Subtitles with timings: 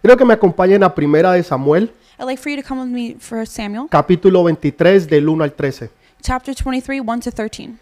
[0.00, 1.90] Quiero que me acompañen a Primera de Samuel,
[2.20, 5.52] I'd like for you to come with me for Samuel, capítulo 23 del 1 al
[5.52, 5.90] 13.
[6.22, 7.76] chapter 23, 1 to 13.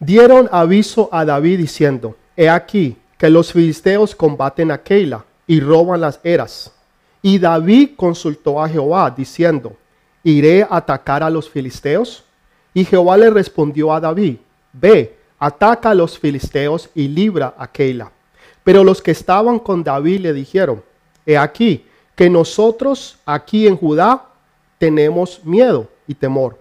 [0.00, 6.00] Dieron aviso a David diciendo, He aquí que los filisteos combaten a Keila y roban
[6.00, 6.72] las eras.
[7.22, 9.76] Y David consultó a Jehová diciendo,
[10.24, 12.24] ¿iré a atacar a los filisteos?
[12.74, 14.38] Y Jehová le respondió a David,
[14.72, 18.10] Ve, ataca a los filisteos y libra a Keila.
[18.64, 20.82] Pero los que estaban con David le dijeron,
[21.30, 21.86] He aquí
[22.16, 24.26] que nosotros aquí en Judá
[24.78, 26.58] tenemos miedo y temor.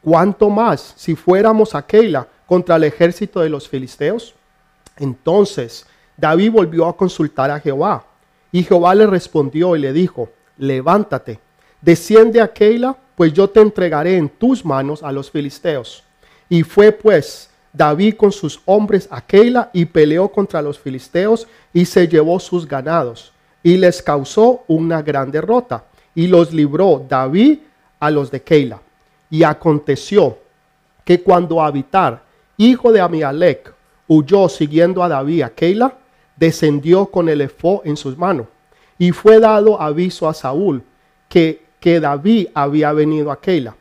[0.00, 4.32] ¿Cuánto más si fuéramos a Keila contra el ejército de los filisteos?
[4.98, 5.84] Entonces
[6.16, 8.04] David volvió a consultar a Jehová.
[8.52, 11.40] Y Jehová le respondió y le dijo, levántate,
[11.80, 16.04] desciende a Keila, pues yo te entregaré en tus manos a los filisteos.
[16.48, 21.84] Y fue pues David con sus hombres a Keila y peleó contra los filisteos y
[21.84, 23.33] se llevó sus ganados
[23.64, 27.58] y les causó una gran derrota y los libró David
[27.98, 28.80] a los de Keila.
[29.30, 30.38] Y aconteció
[31.04, 32.22] que cuando Abitar,
[32.58, 33.74] hijo de Amialec,
[34.06, 35.96] huyó siguiendo a David a Keila,
[36.36, 38.46] descendió con el efó en sus manos.
[38.98, 40.82] Y fue dado aviso a Saúl
[41.28, 43.74] que, que David había venido a Keila.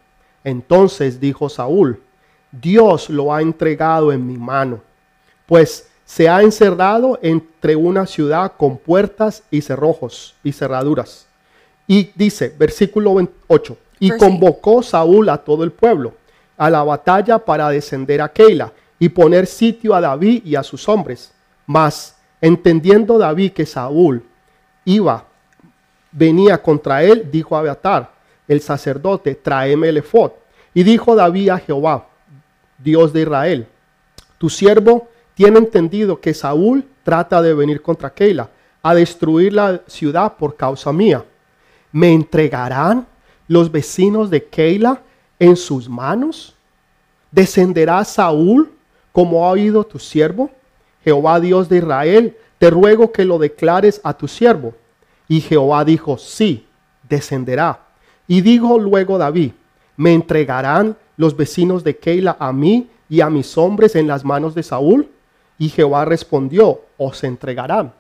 [0.46, 2.02] Entonces dijo Saúl,
[2.52, 4.80] Dios lo ha entregado en mi mano,
[5.46, 11.26] pues se ha encerrado entre una ciudad con puertas y cerrojos y cerraduras.
[11.88, 13.16] Y dice, versículo
[13.48, 16.14] 8, y convocó Saúl a todo el pueblo
[16.56, 20.88] a la batalla para descender a Keila y poner sitio a David y a sus
[20.88, 21.34] hombres.
[21.66, 24.24] Mas, entendiendo David que Saúl
[24.86, 25.26] iba,
[26.12, 28.12] venía contra él, dijo a Abiatar,
[28.48, 30.30] el sacerdote, tráeme el efod.
[30.76, 32.08] Y dijo David a Jehová,
[32.78, 33.68] Dios de Israel,
[34.38, 38.50] tu siervo tiene entendido que Saúl trata de venir contra Keila
[38.82, 41.24] a destruir la ciudad por causa mía.
[41.92, 43.08] ¿Me entregarán
[43.48, 45.02] los vecinos de Keila
[45.40, 46.56] en sus manos?
[47.32, 48.72] ¿Descenderá Saúl
[49.12, 50.50] como ha oído tu siervo?
[51.04, 54.74] Jehová Dios de Israel, te ruego que lo declares a tu siervo.
[55.28, 56.66] Y Jehová dijo, sí,
[57.10, 57.80] descenderá.
[58.28, 59.52] Y dijo luego David,
[59.98, 64.56] ¿me entregarán los vecinos de Keila a mí y a mis hombres en las manos
[64.56, 65.10] de Saúl?
[65.58, 67.94] Y Jehová respondió, os entregarán.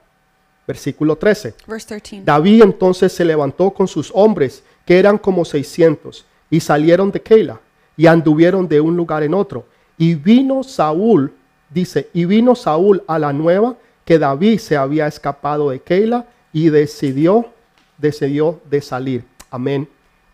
[0.67, 1.55] Versículo 13.
[1.67, 2.21] Verse 13.
[2.23, 7.59] David entonces se levantó con sus hombres, que eran como seiscientos, y salieron de Keila,
[7.97, 9.65] y anduvieron de un lugar en otro.
[9.97, 11.33] Y vino Saúl,
[11.69, 13.75] dice, y vino Saúl a la nueva
[14.05, 17.47] que David se había escapado de Keila, y decidió,
[17.97, 19.25] decidió de salir.
[19.49, 19.87] Amén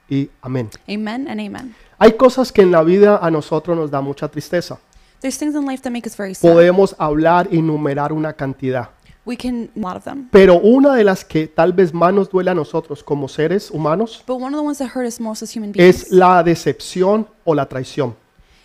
[0.09, 0.69] y amén.
[0.87, 1.75] Amen and amen.
[1.97, 4.79] Hay cosas que en la vida a nosotros nos da mucha tristeza.
[5.21, 6.49] There's things in life that make us very sad.
[6.51, 8.89] Podemos hablar y numerar una cantidad.
[9.25, 10.29] We can, a lot of them.
[10.31, 14.23] Pero una de las que tal vez más nos duele a nosotros como seres humanos
[14.25, 17.27] But one of the ones that hurt us most as human beings es la decepción
[17.43, 18.15] o la traición.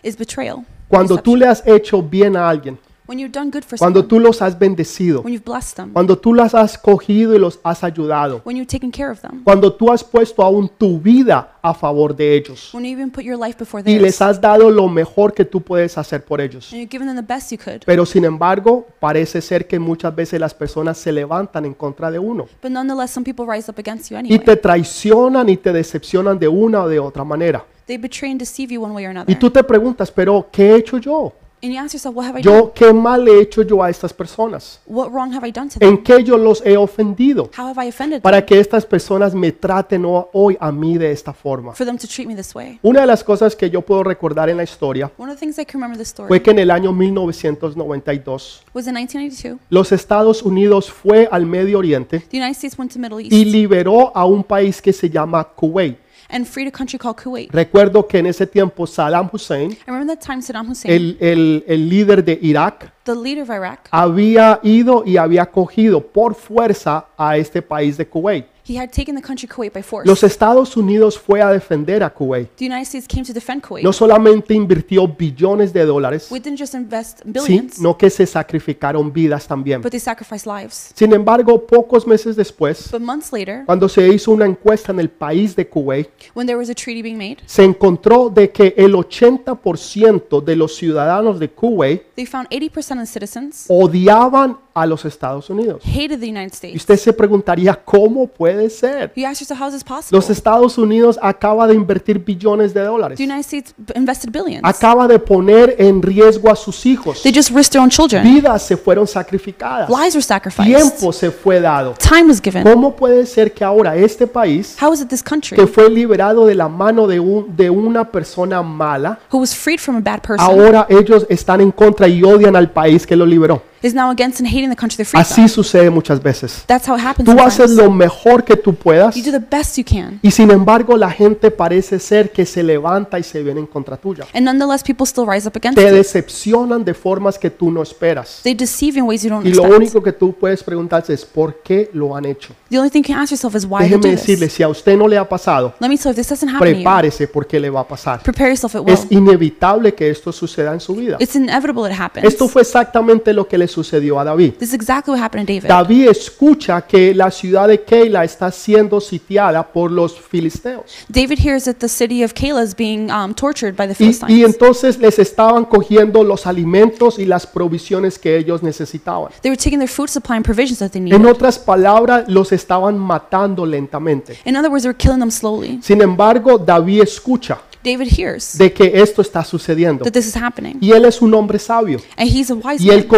[0.02, 0.64] is betrayal.
[0.88, 4.18] Cuando tú le has hecho bien a alguien, When you've done good for cuando tú
[4.18, 7.84] los has bendecido, when you've blessed them, cuando tú las has cogido y los has
[7.84, 11.74] ayudado, when you've taken care of them, cuando tú has puesto aún tu vida a
[11.74, 14.88] favor de ellos when you even put your life before y les has dado lo
[14.88, 16.72] mejor que tú puedes hacer por ellos.
[16.72, 17.82] and you've given them the best you could.
[17.84, 22.18] Pero sin embargo, parece ser que muchas veces las personas se levantan en contra de
[22.18, 26.38] uno But nonetheless, some people rise up against you y te traicionan y te decepcionan
[26.38, 27.66] de una o de otra manera.
[27.86, 29.38] They betray and deceive you one way or Y another.
[29.38, 31.34] tú te preguntas, pero ¿qué he hecho yo?
[31.64, 32.54] And you ask yourself, what have I done?
[32.58, 34.80] Yo, ¿qué mal he hecho yo a estas personas?
[34.86, 35.88] What wrong have I done to them?
[35.88, 37.48] ¿En qué yo los he ofendido?
[37.56, 40.98] How have I offended them Para que estas personas me traten ho- hoy a mí
[40.98, 41.72] de esta forma.
[41.72, 42.78] for them to treat me this way?
[42.82, 45.58] Una de las cosas que yo puedo recordar en la historia One of the things
[45.58, 49.58] I can remember the story fue que en el año 1992 was in 1992.
[49.70, 54.14] los Estados Unidos fue al Medio Oriente The United States went to Middle y liberó
[54.14, 56.03] a un país que se llama Kuwait.
[56.28, 57.50] And freed a country called Kuwait.
[57.52, 61.64] Recuerdo que en ese tiempo Saddam Hussein, I remember that time Saddam Hussein, el, el-
[61.66, 67.06] el líder de Irak, the leader of Iraq, había ido y había cogido por fuerza
[67.16, 68.46] a este país de Kuwait.
[68.66, 70.06] He had taken the country Kuwait by force.
[70.08, 72.48] Los Estados Unidos fue a defender a Kuwait.
[72.56, 73.84] The United States came to defend Kuwait.
[73.84, 79.12] No solamente invirtió billones de dólares, We didn't just invest billions, no que se sacrificaron
[79.12, 79.82] vidas también.
[79.82, 80.90] but they sacrificed lives.
[80.94, 85.10] Sin embargo, pocos meses después, But months later, cuando se hizo una encuesta en el
[85.10, 88.94] país de Kuwait, when there was a treaty being made, se encontró de que el
[88.94, 95.04] 80% de los ciudadanos de Kuwait they found 80% of the citizens odiaban a los
[95.04, 95.82] Estados Unidos.
[95.84, 96.76] hated the United Y States.
[96.76, 99.12] usted se preguntaría, ¿cómo puede ser?
[99.14, 100.16] You ask yourself, how is this possible?
[100.18, 103.16] Los Estados Unidos acaba de invertir billones de dólares.
[103.18, 104.62] The United States invested billions.
[104.64, 107.22] Acaba de poner en riesgo a sus hijos.
[107.22, 108.24] They just risked their own children.
[108.24, 109.88] Vidas se fueron sacrificadas.
[109.88, 110.74] Lives were sacrificed.
[110.74, 111.94] Tiempo se fue dado.
[111.98, 112.62] Time was given.
[112.64, 116.46] ¿Cómo puede ser que ahora este país, How is it this country, que fue liberado
[116.46, 120.20] de la mano de, un- de una persona mala, who was freed from a bad
[120.20, 123.62] person, ahora ellos están en contra y odian al país que lo liberó?
[123.84, 125.48] Is now against and hating the country they freed Así from?
[125.48, 126.64] sucede muchas veces.
[126.66, 127.76] That's how it happens Tú haces sometimes.
[127.76, 130.18] lo mejor que tú puedas You do the best you can.
[130.22, 133.96] y sin embargo la gente parece ser que se levanta y se viene en contra
[133.96, 134.24] tuya.
[134.32, 135.94] And nonetheless, people still rise up against Te you.
[135.94, 138.40] decepcionan de formas que tú no esperas.
[138.42, 139.76] They deceive in ways you don't Y lo expect.
[139.78, 142.54] único que tú puedes preguntarte es ¿por qué lo han hecho?
[142.70, 144.54] The only thing you can ask yourself is why you Déjeme do decirle, this?
[144.54, 146.60] si a usted no le ha pasado, Let me tell you, if this doesn't happen
[146.60, 148.22] to you, prepárese porque le va a pasar.
[148.22, 148.94] prepare yourself, it will.
[148.94, 151.16] Es inevitable que esto suceda en su vida.
[151.20, 152.26] It's inevitable it happens.
[152.26, 154.54] Esto fue exactamente lo que le sucedió a David.
[154.54, 155.68] This is exactly what happened to David.
[155.68, 160.84] David escucha que la ciudad de Keila está siendo sitiada por los filisteos.
[161.08, 164.30] David hears that the city of Keilah is being um, tortured by the Y, Philistines.
[164.30, 169.32] y entonces les estaban cogiendo los alimentos y las provisiones que ellos necesitaban.
[169.42, 171.26] they were taking their food supply and provisions that they En needed.
[171.26, 174.38] otras palabras, los estaban matando lentamente.
[174.44, 175.80] In other words, they were killing them slowly.
[175.82, 180.04] Sin embargo, David escucha David hears de que esto está sucediendo.
[180.04, 180.78] that this is happening.
[180.80, 181.98] Y él es un hombre sabio.
[182.16, 183.08] And he's a wise Y él man.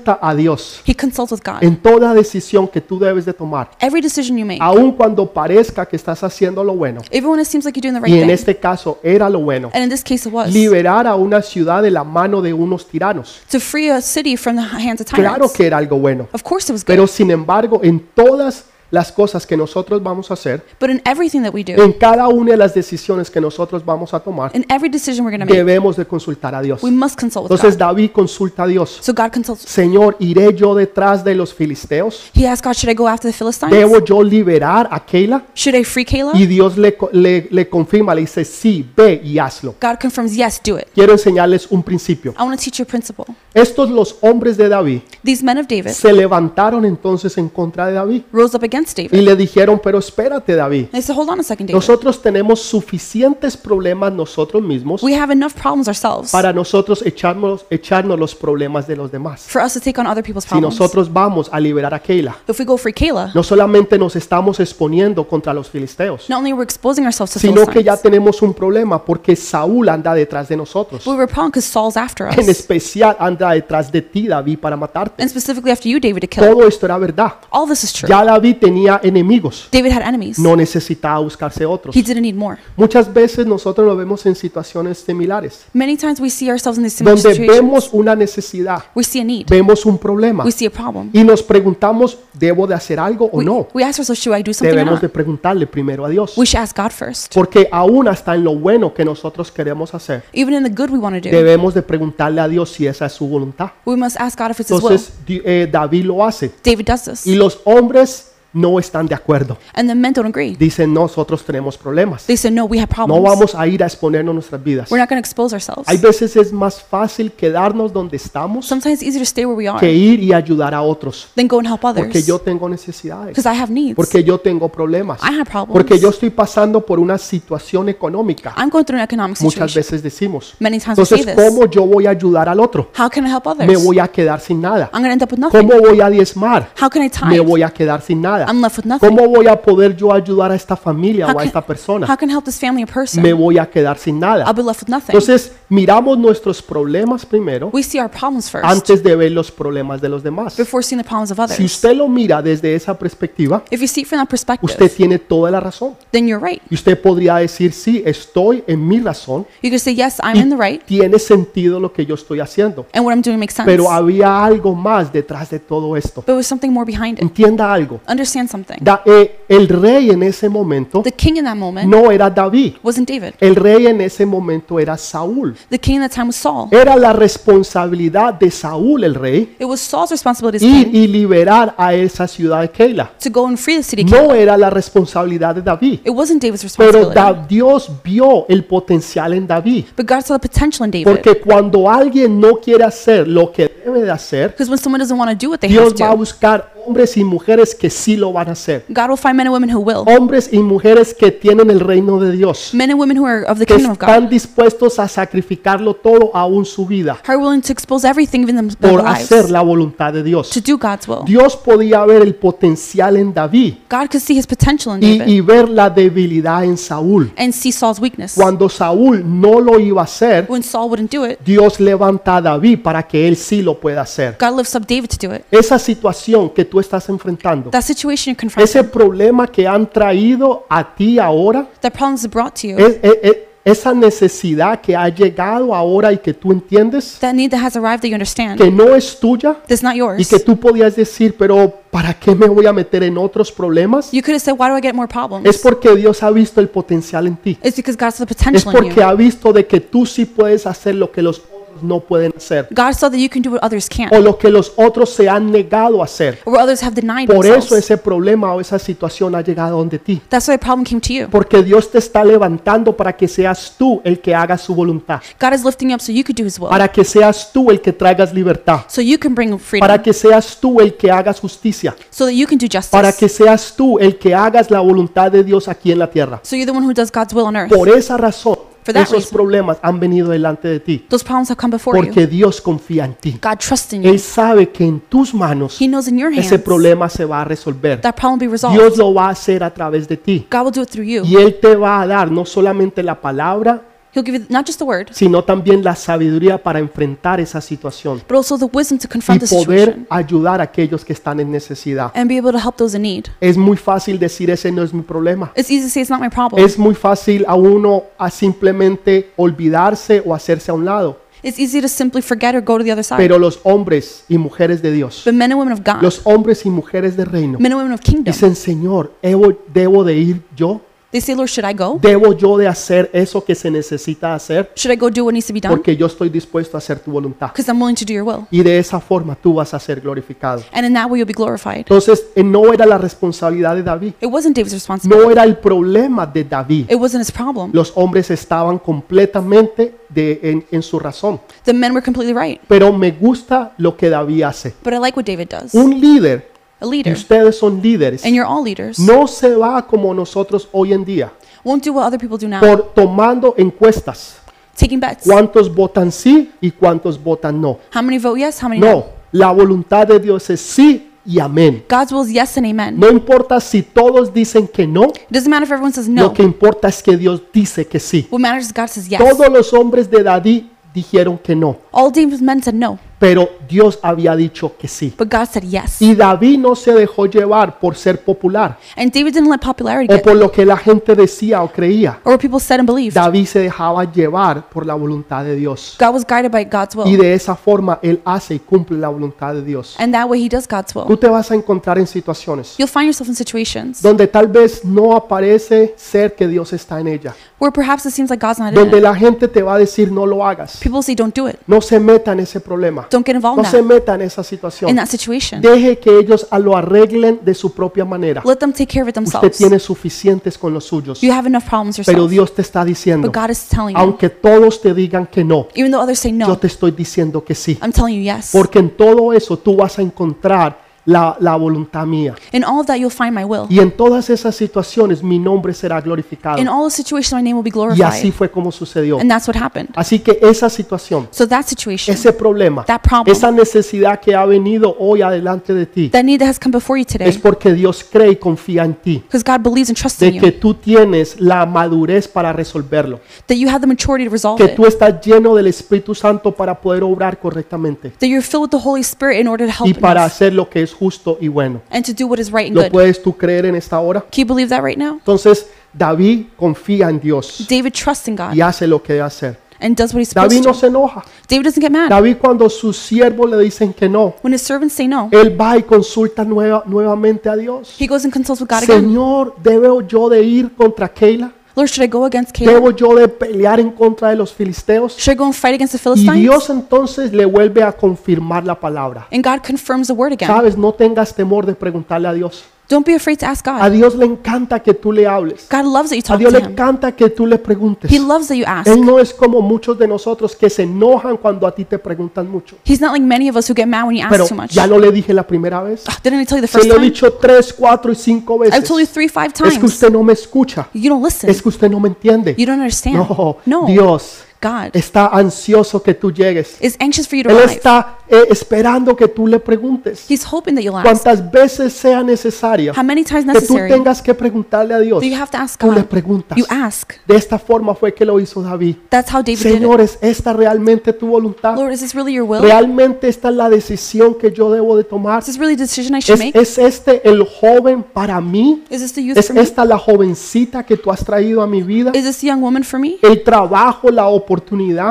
[0.00, 1.62] Consulta a Dios He consults with God.
[1.62, 3.70] en toda decisión que tú debes de tomar.
[3.80, 7.02] Every decision you make, Aun cuando parezca que estás haciendo lo bueno.
[7.10, 9.28] even when it seems like you're doing the Y right en thing, este caso era
[9.28, 9.70] lo bueno.
[9.74, 12.86] and in this case it was, Liberar a una ciudad de la mano de unos
[12.86, 13.40] tiranos.
[13.50, 15.52] to free a city from the hands of Claro tyrants.
[15.56, 16.28] que era algo bueno.
[16.32, 16.86] Of course it was good.
[16.94, 21.42] Pero sin embargo, en todas las cosas que nosotros vamos a hacer, But in everything
[21.42, 24.64] that we do, en cada una de las decisiones que nosotros vamos a tomar, in
[24.68, 26.82] every decision we're going to make, debemos de consultar a Dios.
[26.82, 27.86] we must consult with Entonces God.
[27.86, 28.98] David consulta a Dios.
[29.00, 29.62] So God consults.
[29.68, 32.30] Señor, ¿iré yo detrás de los filisteos?
[32.34, 33.72] He asked God, should I go after the Philistines?
[33.72, 35.44] ¿Debo yo liberar a Keila?
[35.54, 36.32] Should I free Keilah?
[36.34, 39.74] Y Dios le, co- le, le confirma, le dice, sí, ve y hazlo.
[39.80, 40.86] God confirms, yes, do it.
[40.94, 42.32] Quiero enseñarles un principio.
[42.38, 43.24] I want to teach you a principle.
[43.54, 47.94] Estos los hombres de David These men of David se levantaron entonces en contra de
[47.94, 49.24] David rose up against y David.
[49.24, 51.74] le dijeron, pero espérate David, They said, hold on a second, David.
[51.74, 58.18] nosotros tenemos suficientes problemas nosotros mismos We have enough problems ourselves para nosotros echarnos, echarnos
[58.18, 59.42] los problemas de los demás.
[59.48, 60.74] for us to take on other people's Si problems.
[60.78, 64.58] nosotros vamos a liberar a Keila, If we go free Keilah, no solamente nos estamos
[64.60, 68.42] exponiendo contra los filisteos, not only we're exposing ourselves to sino que ya Philistines, tenemos
[68.42, 71.04] un problema porque Saúl anda detrás de nosotros.
[71.04, 72.48] but we have a problem because Saul's after En us.
[72.48, 75.22] especial anda detrás de ti, David, para matarte.
[75.22, 76.44] And specifically after you, David, to kill.
[76.52, 77.32] Todo esto era verdad.
[77.50, 78.08] All this is true.
[78.08, 80.38] Ya David tenía enemigos, David had enemies.
[80.38, 81.94] no necesitaba buscarse otros.
[81.96, 82.56] He didn't need more.
[82.76, 87.16] Muchas veces nosotros nos vemos en situaciones similares, Many times we see ourselves in similar
[87.16, 87.56] donde situations.
[87.62, 89.46] vemos una necesidad, We see a need.
[89.48, 91.10] vemos un problema We see a problem.
[91.12, 93.68] y nos preguntamos, ¿debo de hacer algo o We, no?
[93.74, 95.12] we ask ourselves, should I do something or Debemos de not?
[95.12, 96.36] preguntarle primero a Dios.
[96.36, 97.34] We should ask God first.
[97.34, 100.98] Porque aún hasta en lo bueno que nosotros queremos hacer, Even in the good we
[100.98, 103.70] want to do, debemos de preguntarle a Dios si esa es su voluntad.
[103.84, 104.92] we must ask God if it's His will.
[104.92, 107.26] Entonces eh, David lo hace David does this.
[107.26, 109.58] y los hombres no están de acuerdo.
[109.74, 110.56] And the men don't agree.
[110.56, 112.24] Dicen, nosotros tenemos problemas.
[112.26, 113.22] They said, no, we have No problems.
[113.22, 114.90] vamos a ir a exponernos nuestras vidas.
[114.90, 115.88] We're not going to expose ourselves.
[115.88, 119.68] Hay veces es más fácil quedarnos donde estamos Sometimes it's easier to stay where we
[119.68, 121.28] are que ir y ayudar a otros.
[121.36, 122.26] than go and help Porque others.
[122.26, 123.36] yo tengo necesidades.
[123.36, 123.94] Because I have needs.
[123.96, 125.20] Porque yo tengo problemas.
[125.22, 125.72] I have problems.
[125.72, 128.54] Porque yo estoy pasando por una situación económica.
[128.56, 129.74] I'm going through an economic Muchas situation.
[129.80, 130.54] veces decimos.
[130.58, 131.44] Many times we say Entonces, this.
[131.54, 132.90] ¿cómo yo voy a ayudar al otro?
[132.98, 133.66] How can I help others?
[133.68, 134.90] Me voy a quedar sin nada.
[134.92, 135.60] I'm going to end up with nothing.
[135.68, 136.70] ¿Cómo voy a diezmar?
[136.80, 137.40] How can I Me tithe?
[137.40, 138.39] voy a quedar sin nada.
[138.48, 139.08] I'm left with nothing.
[139.08, 142.06] ¿Cómo voy a poder yo ayudar a esta familia How o a can, esta persona?
[142.06, 143.22] how can I help this family or person?
[143.22, 144.44] Me voy a quedar sin nada.
[144.46, 145.14] I'll be left with nothing.
[145.14, 150.00] Entonces, miramos nuestros problemas primero We see our problems first antes de ver los problemas
[150.00, 150.56] de los demás.
[150.56, 151.60] before seeing the problems of Si others.
[151.60, 155.18] usted lo mira desde esa perspectiva, If you see it from that perspective, usted tiene
[155.18, 155.94] toda la razón.
[156.10, 156.60] then you're right.
[156.70, 160.50] Y usted podría decir, sí, estoy en mi razón You can say, yes, I'm in
[160.50, 162.86] the right, tiene sentido lo que yo estoy haciendo.
[162.92, 163.70] and what I'm doing makes sense.
[163.70, 166.22] Pero había algo más detrás de todo esto.
[166.26, 167.22] But something more behind it.
[167.22, 168.00] Entienda algo.
[168.30, 168.76] Understand something.
[168.80, 172.74] Da- eh, el rey en ese momento The king in that moment no era David.
[172.82, 173.34] wasn't David.
[173.40, 175.56] El rey en ese momento era Saúl.
[175.68, 176.68] The king in that time was Saul.
[176.70, 181.06] Era la responsabilidad de Saúl, el rey, It was Saul's responsibility as ir king y
[181.06, 183.10] liberar a esa ciudad de Keila.
[183.22, 184.04] to go and free the city.
[184.04, 186.00] No era la responsabilidad de David.
[186.04, 187.14] It wasn't David's Pero responsibility.
[187.14, 189.86] Da- Dios vio el potencial en David.
[189.96, 191.04] But God saw the potential in David.
[191.04, 195.18] Porque cuando alguien no quiere hacer lo que debe de hacer, Because when someone doesn't
[195.18, 197.90] want to do what they have Dios va a to, buscar hombres y mujeres que
[197.90, 198.84] sí lo van a hacer.
[198.88, 200.04] God will find men and women who will.
[200.06, 203.58] Hombres y mujeres que tienen el reino de Dios, Men and women who are of
[203.58, 207.62] the que kingdom of God, están dispuestos a sacrificarlo todo, aún su vida, are willing
[207.62, 210.50] to expose everything in them, por hacer la voluntad de Dios.
[210.50, 211.24] to do God's will.
[211.24, 215.32] Dios podía ver el potencial en David God could see his potential in y, David
[215.32, 217.32] y ver la debilidad en Saúl.
[217.36, 218.34] and see Saul's weakness.
[218.34, 222.40] Cuando Saúl no lo iba a hacer, When Saul wouldn't do it, Dios levanta a
[222.42, 224.36] David para que él sí lo pueda hacer.
[224.38, 225.42] God lifts up David to do it.
[225.50, 230.64] Esa situación que tú estás enfrentando, That situation you're confronting, ese problema que han traído
[230.68, 235.74] a ti ahora, problems brought to you, es- es- es- esa necesidad que ha llegado
[235.74, 238.94] ahora y que tú entiendes that need that has arrived that you understand, que no
[238.96, 240.28] es tuya that's not y yours.
[240.28, 244.10] que tú podías decir, pero ¿para qué me voy a meter en otros problemas?
[244.12, 245.46] You could have said, why do I get more problems?
[245.46, 247.58] Es porque Dios ha visto el potencial en ti.
[247.62, 249.06] It's because God saw the Es potential in porque you.
[249.06, 251.38] ha visto de que tú sí puedes hacer lo que los
[251.82, 254.50] no pueden hacer God saw that you can do what others can't, o lo que
[254.50, 256.38] los otros se han negado a hacer.
[256.44, 257.84] or what others have denied Por eso themselves.
[257.84, 260.20] ese problema o esa situación ha llegado donde ti.
[260.28, 261.28] That's why the problem came to you.
[261.30, 265.20] Porque Dios te está levantando para que seas tú el que haga su voluntad.
[265.40, 267.70] God is lifting you up so you could do His will, Para que seas tú
[267.70, 268.80] el que traigas libertad.
[268.88, 271.94] so you can bring freedom, Para que seas tú el que hagas justicia.
[272.10, 275.30] so that you can do justice, Para que seas tú el que hagas la voluntad
[275.30, 276.40] de Dios aquí en la tierra.
[276.42, 277.68] so you're the one who does God's will on earth.
[277.72, 279.32] Por esa razón, For that esos reason.
[279.32, 281.04] problemas han venido delante de ti.
[281.08, 282.04] Those problems have come before you.
[282.06, 283.38] Porque Dios confía en ti.
[283.42, 284.10] God trusts in you.
[284.10, 287.42] Él sabe que en tus manos He knows in your hands ese problema se va
[287.42, 288.00] a resolver.
[288.00, 288.98] that problem will be Dios resolved.
[288.98, 290.46] lo va a hacer a través de ti.
[290.50, 291.22] God will do it through you.
[291.24, 293.82] Y Él te va a dar no solamente la palabra,
[294.14, 298.20] He'll give you not just the word, sino también la sabiduría para enfrentar esa situación
[298.26, 301.38] but also the wisdom to y confront the poder situation ayudar a aquellos que están
[301.38, 302.10] en necesidad.
[302.14, 303.26] and be able to help those in need.
[303.40, 305.52] Es muy fácil decir ese no es mi problema.
[305.56, 306.64] It's easy to say it's not my problem.
[306.64, 311.18] Es muy fácil a uno a simplemente olvidarse o hacerse a un lado.
[311.42, 313.16] It's easy to simply forget or go to the other side.
[313.16, 316.66] Pero los hombres y mujeres de Dios, But men and women of God, los hombres
[316.66, 320.42] y mujeres de reino, men and women of kingdom, dicen, Señor, ¿debo, debo de ir
[320.54, 320.82] yo?
[321.10, 321.98] They Lord, should I go?
[322.00, 324.70] ¿Debo yo de hacer eso que se necesita hacer?
[324.76, 325.74] Should I go do what needs to be done?
[325.74, 327.48] Porque yo estoy dispuesto a hacer tu voluntad.
[327.48, 328.46] Because I'm willing to do your will.
[328.50, 330.62] Y de esa forma tú vas a ser glorificado.
[330.72, 331.78] And in that way, you'll be glorified.
[331.78, 334.12] Entonces, eh, no era la responsabilidad de David.
[334.20, 335.24] It wasn't David's responsibility.
[335.24, 336.90] No era el problema de David.
[336.90, 337.70] It wasn't his problem.
[337.72, 341.40] Los hombres estaban completamente de- en, en su razón.
[341.64, 342.60] The men were completely right.
[342.68, 344.74] Pero me gusta lo que David hace.
[344.82, 345.74] But I like what David does.
[345.74, 346.48] Un líder,
[346.80, 350.68] A y leader, ustedes son líderes, and you're all leaders, no se va como nosotros
[350.72, 351.30] hoy en día,
[351.64, 354.36] won't do what other people do now, por tomando encuestas.
[354.76, 355.24] taking bets.
[355.26, 357.78] ¿Cuántos votan sí y cuántos votan no?
[357.94, 358.62] How many vote yes?
[358.62, 358.86] How many no?
[358.86, 361.84] No, la voluntad de Dios es sí y amén.
[361.86, 362.98] God's will is yes and amen.
[362.98, 366.22] No importa si todos dicen que no, It doesn't matter if everyone says no.
[366.22, 368.26] lo que importa es que Dios dice que sí.
[368.30, 369.18] What matters is God says yes.
[369.20, 373.98] Todos los hombres de David dijeron que no, All David's men said no, pero Dios
[374.02, 375.14] había dicho que sí.
[375.16, 376.00] but God said yes.
[376.02, 380.16] Y David no se dejó llevar por ser popular And David didn't let popularity o
[380.16, 382.18] get por lo que la gente decía o creía.
[382.24, 383.14] or what people said and believed.
[383.14, 385.96] David se dejaba llevar por la voluntad de Dios.
[386.00, 387.18] God was guided by God's Y will.
[387.20, 389.94] de esa forma él hace y cumple la voluntad de Dios.
[389.98, 391.18] And that way he does God's Tú will.
[391.18, 395.14] te vas a encontrar en situaciones You'll find yourself in situations donde tal vez no
[395.14, 398.74] aparece ser que Dios está en ella, where perhaps it seems like God's not in
[398.74, 399.02] donde it.
[399.02, 401.56] la gente te va a decir no lo hagas, People say don't do it.
[401.66, 404.22] no se meta en ese problema, Don't get involved no in se that, meta en
[404.22, 404.96] esa in situación.
[404.96, 405.60] that situation.
[405.60, 408.42] Deje que ellos lo arreglen de su propia manera.
[408.44, 409.58] Let them take care of it Usted themselves.
[409.58, 412.30] tiene suficientes con los suyos, You have enough problems pero yourself.
[412.30, 415.68] Dios te está diciendo, But God is telling you, aunque todos te digan que no,
[415.74, 418.50] even though others say yo no, te estoy diciendo que sí, I'm telling you yes.
[418.52, 422.34] porque en todo eso tú vas a encontrar la, la voluntad mía.
[422.52, 423.66] In all of that, you'll find my will.
[423.68, 426.58] Y en todas esas situaciones mi nombre será glorificado.
[426.58, 428.32] In all the situations, my name will be Y así glorified.
[428.32, 429.18] fue como sucedió.
[429.20, 429.90] And that's what happened.
[429.94, 434.44] Así que esa situación, So that situation, ese problema, that problem, esa necesidad que ha
[434.46, 437.72] venido hoy adelante de ti, that need that has come before you es today, porque
[437.72, 440.60] Dios cree y confía en ti, because God believes and trusts de in que you,
[440.60, 444.76] tú tienes la madurez para resolverlo, that you have the maturity to resolve que it,
[444.76, 448.88] tú estás lleno del Espíritu Santo para poder obrar correctamente that you're filled with the
[448.88, 451.80] Holy Spirit in order to help y para hacer lo que es justo y bueno.
[451.90, 452.92] and to do what is right and ¿Lo good.
[452.92, 454.20] puedes tú creer en esta hora?
[454.20, 455.14] Can you believe that right now?
[455.14, 459.58] Entonces, David confía en Dios David trusts in God y hace lo que debe hacer.
[459.82, 460.78] and does what he's David supposed no to.
[460.78, 461.24] se enoja.
[461.48, 462.10] David doesn't get mad.
[462.10, 465.78] David cuando sus siervos le dicen que no, When his servants say no, él va
[465.78, 467.96] y consulta nueva- nuevamente a Dios.
[467.98, 469.04] he goes and consults with God again.
[469.06, 471.52] Señor, ¿debo yo de ir contra Keila?
[471.76, 472.74] Lord, should I go against Caleb?
[472.74, 475.16] ¿Debo yo de pelear en contra de los filisteos?
[475.16, 476.40] Should I go and fight against the Y Philistines?
[476.40, 479.26] Dios entonces le vuelve a confirmar la palabra.
[479.32, 480.48] And God confirms the word again.
[480.48, 482.64] Sabes, no tengas temor de preguntarle a Dios.
[482.90, 483.92] Don't be afraid to ask A God.
[483.92, 485.68] Dios le encanta que tú le hables.
[485.70, 486.72] God loves that you A talk Dios to le Him.
[486.72, 488.10] encanta que tú le preguntes.
[488.10, 488.88] He loves that you ask.
[488.88, 492.50] Él no es como muchos de nosotros que se enojan cuando a ti te preguntan
[492.50, 492.76] mucho.
[492.84, 494.72] He's not like many of us who get mad when you Pero ask too much.
[494.72, 496.04] ya lo le dije la primera vez.
[496.08, 497.06] Ugh, Didn't I tell you the Se first lo he time?
[497.10, 498.84] dicho tres, cuatro y cinco I've veces.
[498.88, 499.84] told you three, five Es que times.
[499.84, 500.88] usted no me escucha.
[500.92, 501.48] You don't listen.
[501.48, 502.56] Es que usted no me entiende.
[502.58, 503.14] You don't understand.
[503.16, 503.86] No, No.
[503.86, 506.76] Dios God está ansioso que tú llegues.
[506.80, 507.72] is anxious for you to Él arrive.
[507.74, 510.30] está eh, esperando que tú le preguntes.
[510.30, 511.04] He's hoping that you'll ask.
[511.04, 515.20] Cuantas veces sea necesaria How many times que tú necessary tengas que preguntarle a Dios,
[515.20, 516.08] do you have to ask tú le God?
[516.08, 516.58] preguntas.
[516.58, 517.14] You ask.
[517.26, 518.96] De esta forma fue que lo hizo David.
[519.08, 519.72] That's how David did it.
[519.78, 521.74] Señor, ¿es esta realmente tu voluntad?
[521.76, 522.60] Lord, is this really your will?
[522.62, 525.40] ¿Realmente esta es la decisión que yo debo de tomar?
[525.40, 526.60] Is this really the decision I should ¿Es, make?
[526.60, 528.84] es este el joven para mí?
[528.90, 529.62] Is this the youth ¿Es for me?
[529.62, 532.12] esta la jovencita que tú has traído a mi vida?
[532.14, 533.16] Is this the young woman for me?
[533.22, 534.49] ¿El trabajo, la oportunidad?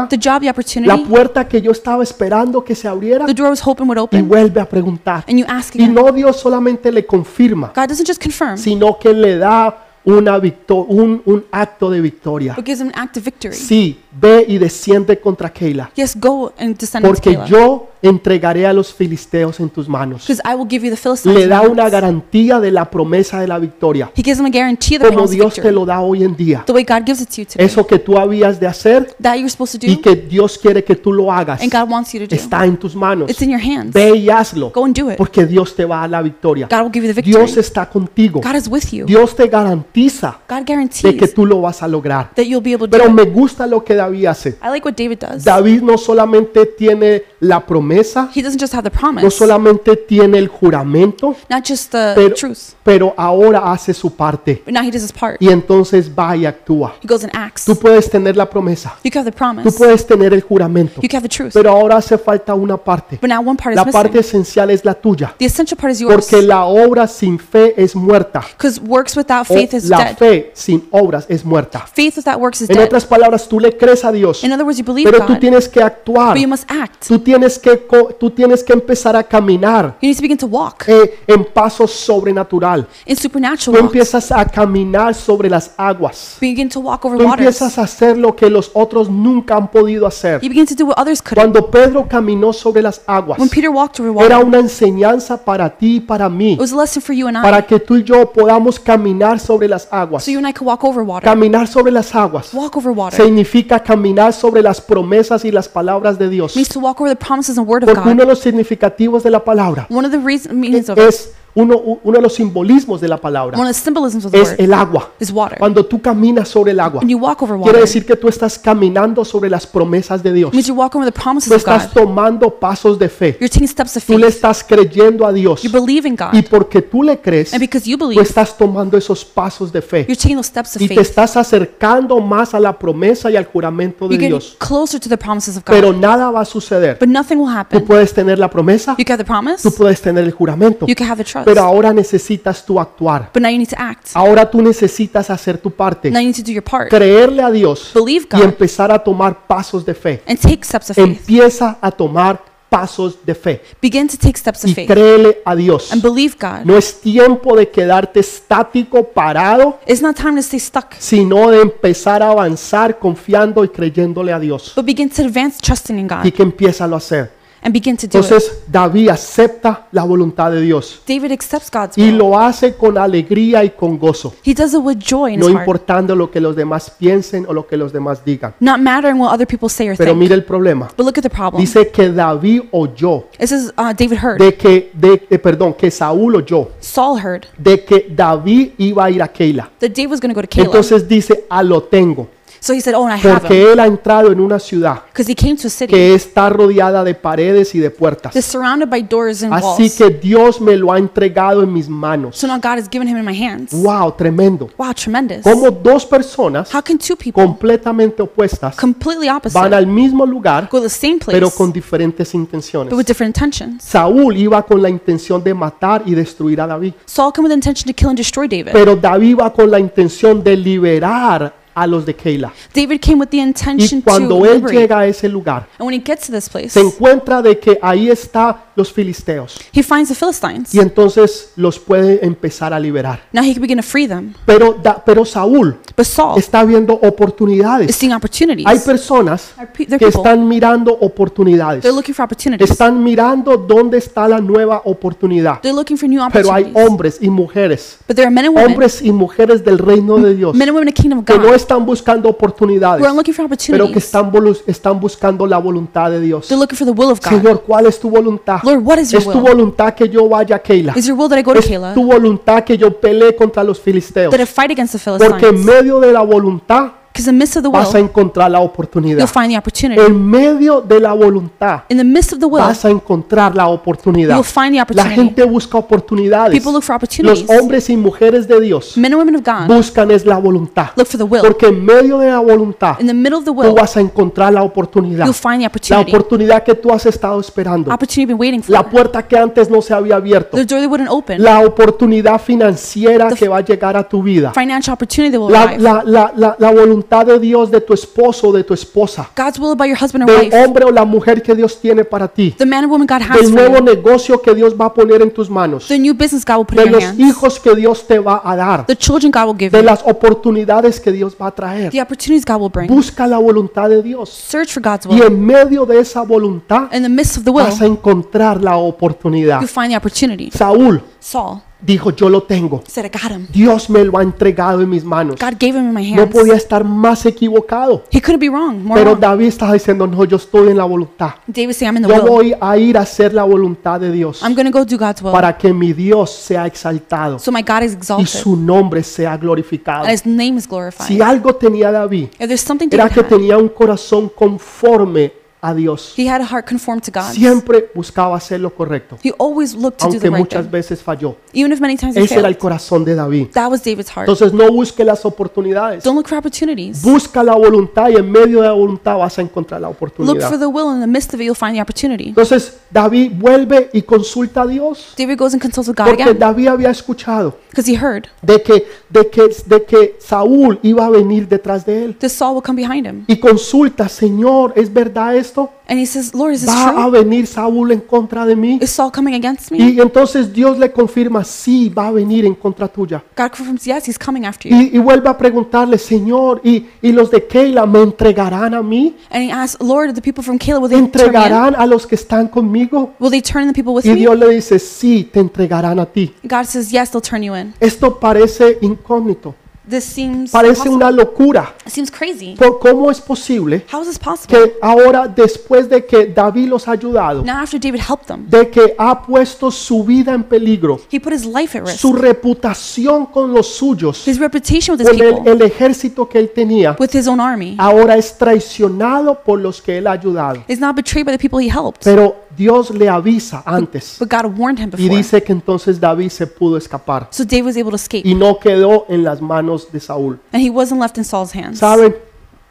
[0.09, 1.05] The job, the ¿La opportunity?
[1.05, 3.25] puerta que yo estaba esperando que se abriera?
[3.25, 4.27] The door was hoping would Y open?
[4.27, 5.23] vuelve a preguntar.
[5.27, 5.93] And you ask Y again.
[5.93, 10.39] no Dios solamente le confirma, God doesn't just confirm, sino que le da una
[10.87, 12.53] un, un acto de victoria.
[12.55, 13.53] but gives him an act of victory.
[13.55, 18.93] Sí, ve y desciende contra Keila, Yes, go and descend porque yo entregaré a los
[18.93, 20.25] filisteos en tus manos.
[20.27, 21.37] Because I will give you the Philistines.
[21.37, 24.97] Le da una garantía de la promesa de la victoria, He gives him a guarantee
[24.97, 26.63] the como Dios te lo da hoy en día.
[26.65, 27.65] The way God gives it to you today.
[27.65, 30.83] Eso que tú habías de hacer That you're supposed to y do, que Dios quiere
[30.83, 32.35] que tú lo hagas, and God wants you to do.
[32.35, 33.29] está en tus manos.
[33.29, 33.93] It's in your hands.
[33.93, 35.17] Ve y hazlo, Go and do it.
[35.17, 36.67] porque Dios te va a dar la victoria.
[36.69, 37.59] God will give you the Dios victory.
[37.61, 38.41] está contigo.
[38.41, 39.05] God is with you.
[39.05, 39.98] Dios te garantiza
[40.47, 40.65] God
[41.03, 42.31] de que tú lo vas a lograr.
[42.35, 43.15] that you'll be able to Pero do it.
[43.15, 44.49] me gusta lo que David hace.
[44.63, 45.43] I like what David does.
[45.43, 50.47] David no solamente tiene la promesa, He doesn't just have the no solamente tiene el
[50.47, 55.03] juramento, not just the pero, truth, pero ahora hace su parte but now he does
[55.03, 55.41] his part.
[55.41, 56.95] y entonces va y actúa.
[57.01, 57.65] He goes and acts.
[57.65, 59.77] Tú puedes tener la promesa, You can have the tú promise.
[59.77, 61.53] puedes tener el juramento, You can have the truth.
[61.53, 63.17] pero ahora hace falta una parte.
[63.21, 65.99] But now one part is La parte esencial es la tuya, The essential part is
[66.01, 66.13] yours.
[66.15, 68.41] porque la obra sin fe es muerta.
[68.57, 70.17] Because works without O faith is la dead.
[70.17, 71.85] fe sin obras es muerta.
[71.91, 72.85] Faith without works is En dead.
[72.85, 75.39] otras palabras, tú le crees a Dios, In other words, you believe pero tú God,
[75.39, 76.33] tienes que actuar.
[76.33, 77.07] but you must act.
[77.07, 80.47] Tú tienes que, co- tú tienes que empezar a caminar You need to begin to
[80.47, 82.87] walk eh, en paso sobrenatural.
[83.05, 83.85] in Tú supernatural walks.
[83.93, 86.37] empiezas a caminar sobre las aguas.
[86.41, 87.39] Begin to walk over Tú waters.
[87.61, 90.41] empiezas a hacer lo que los otros nunca han podido hacer.
[90.41, 91.35] You begin to do what others couldn't.
[91.39, 95.69] Cuando Pedro caminó sobre las aguas, When Peter walked over era water, una enseñanza para
[95.69, 97.41] ti y para mí, it was a lesson for you and I.
[97.41, 100.23] para que tú y yo podamos caminar sobre las aguas.
[100.23, 101.23] So you and I could walk over water.
[101.29, 103.23] Caminar sobre las aguas Walk over water.
[103.23, 106.55] significa caminar sobre las promesas y las palabras de Dios.
[106.55, 108.19] means to walk over the promises and word of Porque uno God.
[108.21, 111.77] de los significativos de la palabra One of the reasons, meanings of it, es uno,
[112.03, 114.59] uno de los simbolismos de la palabra one of the symbolisms of the es word
[114.61, 115.09] el agua.
[115.19, 115.57] is water.
[115.59, 118.27] Cuando tú caminas sobre el agua, When you walk over quiere water, decir que tú
[118.27, 120.53] estás caminando sobre las promesas de Dios.
[120.53, 121.73] means over the promises Tú of God.
[121.75, 123.37] estás tomando pasos de fe.
[123.39, 124.35] You're taking steps of Tú le faith.
[124.35, 125.61] estás creyendo a Dios.
[125.63, 126.49] You believe in Y God.
[126.49, 130.05] porque tú le crees, And because you tú believe, estás tomando esos pasos de fe.
[130.07, 131.07] you're taking those steps of Y te faith.
[131.07, 134.55] estás acercando más a la promesa y al juramento de You're getting Dios.
[134.59, 135.99] closer to the promises of Pero God.
[136.01, 136.97] nada va a suceder.
[136.99, 137.85] But nothing will Tú happen.
[137.85, 139.61] puedes tener la promesa, You can have the promise.
[139.67, 141.45] tú puedes tener el juramento, You can have the trust.
[141.53, 143.29] Pero ahora necesitas tú actuar.
[143.33, 144.07] But now you need to act.
[144.13, 146.89] Ahora tú necesitas hacer tu parte, Now you need to do your part.
[146.89, 150.21] creerle a Dios Believe y God empezar a tomar pasos de fe.
[150.27, 151.07] and take steps of faith.
[151.07, 155.55] Empieza a tomar pasos de fe Begin to take steps of y faith créele a
[155.55, 155.91] Dios.
[155.91, 156.65] and believe God.
[156.65, 161.61] No es tiempo de quedarte estático, parado, It's not time to stay stuck, sino de
[161.61, 164.73] empezar a avanzar confiando y creyéndole a Dios.
[164.75, 167.38] but begin to advance trusting in Y God que empieza a hacer.
[167.63, 168.23] And begin to do it.
[168.25, 172.17] Entonces David acepta la voluntad de Dios David accepts God's y will.
[172.17, 175.53] lo hace con alegría y con gozo, He does it with joy in no his
[175.53, 178.53] heart, importando lo que los demás piensen o lo que los demás digan.
[178.59, 180.19] not mattering what other people say or Pero think.
[180.21, 180.87] mire el problema.
[180.97, 181.59] But look at the problem.
[181.61, 184.37] Dice que David oyó This is uh, David heard.
[184.39, 189.09] de que, de, eh, perdón, que Saúl oyó Saul heard de que David iba a
[189.11, 189.69] ir a Keila.
[189.79, 190.67] that David was going to go to Caleb.
[190.67, 192.27] Entonces dice, a lo tengo,
[192.61, 195.01] So he said, "Oh, and I have him," porque él ha entrado en una ciudad
[195.11, 198.33] because he came to a city que está rodeada de paredes y de puertas.
[198.33, 199.95] that's surrounded by doors and Así walls.
[199.95, 202.37] que Dios me lo ha entregado en mis manos.
[202.37, 203.71] So now God has given him in my hands.
[203.73, 204.69] Wow, tremendo.
[204.77, 205.43] Wow, tremendous.
[205.43, 210.67] Como dos personas How can two people completamente opuestas completely van opposite al mismo lugar,
[210.71, 212.89] go to the same place, pero con diferentes intenciones.
[212.89, 213.83] but with different intentions?
[213.83, 217.55] Saúl iba con la intención de matar y destruir a David, Saul came with the
[217.55, 218.71] intention to kill and destroy David.
[218.73, 222.51] pero David iba con la intención de liberar a los de Keila.
[222.73, 224.77] David came with the intention Y to cuando él liberate.
[224.79, 227.77] llega a ese lugar, And when he gets to this place, se encuentra de que
[227.81, 230.73] ahí está los filisteos He finds the Philistines.
[230.73, 233.21] y entonces los puede empezar a liberar.
[233.31, 234.33] Now he can begin to free them.
[234.45, 237.95] Pero, da- pero Saúl But Saul está viendo is oportunidades.
[237.95, 238.65] seeing opportunities.
[238.65, 240.19] Hay personas Are pe- they're que people.
[240.21, 241.81] están mirando oportunidades.
[241.81, 242.69] They're looking for opportunities.
[242.71, 245.59] Están mirando dónde está la nueva oportunidad.
[245.61, 246.89] They're looking for new Pero hay opportunities.
[246.89, 250.35] hombres y mujeres, But there are men and women, hombres y mujeres del reino de
[250.35, 253.15] Dios men and women in the kingdom of que no están buscando oportunidades, who are
[253.15, 254.03] looking for pero que opportunities.
[254.05, 256.47] están, volu- están buscando la voluntad de Dios.
[256.47, 257.29] They're looking for the will of God.
[257.29, 258.59] Señor, ¿cuál es tu voluntad?
[258.69, 259.41] Lord, what is your Es tu will?
[259.47, 260.93] voluntad que yo vaya a Keila.
[260.95, 261.93] Is your will that I go to Es Kayla?
[261.93, 264.31] tu voluntad que yo pelee contra los filisteos.
[264.31, 265.65] That I fight against the Porque en Philistines?
[265.65, 269.27] medio de la voluntad the midst of the vas a encontrar la you'll oportunidad.
[269.27, 270.01] find the opportunity.
[270.01, 273.67] En medio de la voluntad In the midst of the will, vas a encontrar la
[273.67, 274.35] oportunidad.
[274.35, 275.15] you'll find the La opportunity.
[275.15, 276.53] gente busca oportunidades.
[276.57, 280.11] People look for Los hombres y mujeres de Dios Men and women of God buscan
[280.11, 280.87] es la voluntad.
[280.95, 281.41] look for the will.
[281.41, 284.53] Porque en medio de la voluntad In the middle of the tú vas a encontrar
[284.53, 285.25] la oportunidad.
[285.25, 287.91] you'll find the La oportunidad que tú has estado esperando.
[287.91, 290.57] Opportunity you've been waiting La puerta que antes no se había abierto.
[290.57, 291.41] The door that wouldn't open.
[291.43, 294.51] La oportunidad financiera que va a llegar a tu vida.
[294.53, 295.81] Financial opportunity that will La, arrive.
[295.81, 299.29] la, la, la, la voluntad de Dios de tu esposo o de tu esposa.
[299.35, 300.63] God's will about your husband or Del wife.
[300.65, 302.51] hombre o la mujer que Dios tiene para ti.
[302.57, 303.83] The man and woman God has Del for nuevo you.
[303.83, 305.87] negocio que Dios va a poner en tus manos.
[305.87, 307.19] The new business God will put De in your los hands.
[307.19, 308.85] hijos que Dios te va a dar.
[308.85, 309.85] The children God will give De you.
[309.85, 311.91] las oportunidades que Dios va a traer.
[311.91, 312.87] The opportunities God will bring.
[312.87, 314.29] Busca la voluntad de Dios.
[314.29, 315.23] Search for God's Y will.
[315.23, 318.77] en medio de esa voluntad In the midst of the will, vas a encontrar la
[318.77, 319.61] oportunidad.
[319.61, 320.49] you find the opportunity.
[320.51, 322.83] Saúl Saul dijo, yo lo tengo.
[322.87, 323.47] said, I got him.
[323.51, 325.37] Dios me lo ha entregado en mis manos.
[325.39, 326.33] God gave him in my No hands.
[326.33, 328.03] podía estar más equivocado.
[328.11, 329.21] He couldn't be wrong, more Pero wrong.
[329.21, 331.35] David estaba diciendo, no, yo estoy en la voluntad.
[331.47, 332.29] David said, I'm in the Yo will.
[332.29, 335.21] voy a ir a hacer la voluntad de Dios I'm going to go do God's
[335.21, 335.31] will.
[335.31, 339.37] para que mi Dios sea exaltado So my God is y exalted su nombre sea
[339.37, 340.03] glorificado.
[340.03, 341.07] and his name is glorified.
[341.07, 345.38] Si algo tenía David, If there's something era David que had, tenía un corazón conforme
[345.61, 346.13] a Dios.
[346.17, 347.31] he had a heart conformed to God.
[347.33, 350.71] Siempre buscaba hacer lo correcto, He always looked to do aunque the right muchas thing.
[350.71, 351.35] veces falló.
[351.53, 352.57] Even if many times he Ese era el failed.
[352.59, 353.47] corazón de David.
[353.53, 354.29] That was David's heart.
[354.29, 356.03] Entonces no busque las oportunidades.
[356.03, 357.01] Don't look for opportunities.
[357.01, 360.07] Busca la voluntad y en medio de la voluntad vas a encontrar la Look for
[360.09, 360.59] oportunidad.
[360.59, 360.93] the will.
[360.93, 362.29] In the midst of it, you'll find the opportunity.
[362.29, 366.39] Entonces David vuelve y consulta a Dios David goes and consults with God porque again
[366.39, 371.09] David había escuchado because he heard de que, de que, de que Saúl iba a
[371.09, 372.15] venir detrás de él.
[372.29, 373.25] Saul will come behind him.
[373.27, 375.71] Y consulta, Señor, ¿es verdad esto?
[375.87, 377.11] And he says, Lord, is this ¿Va a true?
[377.11, 378.79] venir Saúl en contra de mí?
[378.81, 379.79] Is Saul coming against me?
[379.79, 383.23] Y entonces Dios le confirma, sí, va a venir en contra tuya.
[383.35, 384.77] God confirms, yes, he's coming after you.
[384.77, 389.15] Y, y vuelve a preguntarle, Señor, ¿y, y los de Keila me entregarán a mí?
[389.31, 391.05] And he asks, Lord, the people from Caleb, will they me?
[391.05, 393.13] ¿Entregarán a los que están conmigo?
[393.19, 394.15] Will they turn the people with Y me?
[394.15, 396.33] Dios le dice, sí, te entregarán a ti.
[396.43, 397.73] God says, yes, they'll turn you in.
[397.79, 399.55] Esto parece incógnito,
[399.89, 400.95] This seems parece impossible.
[400.97, 401.73] una locura.
[401.85, 402.55] It seems crazy.
[402.55, 404.57] ¿Por ¿Cómo es posible How is this possible?
[404.57, 408.69] que ahora, después de que David los ha ayudado, Now after David helped them, de
[408.69, 411.97] que ha puesto su vida en peligro, he put his life at risk.
[411.99, 416.39] su reputación con los suyos, His reputation with his con el, people, el ejército que
[416.39, 420.63] él tenía, with his own army, ahora es traicionado por los que él ha ayudado.
[420.67, 422.01] is now betrayed by the people he helped.
[422.03, 425.17] Pero Dios le avisa antes But God warned him y before.
[425.17, 428.27] dice que entonces David se pudo escapar So David was able to escape.
[428.27, 430.39] y no quedó en las manos de Saúl.
[430.53, 431.79] And he wasn't left in Saul's hands.
[431.79, 432.13] Saben,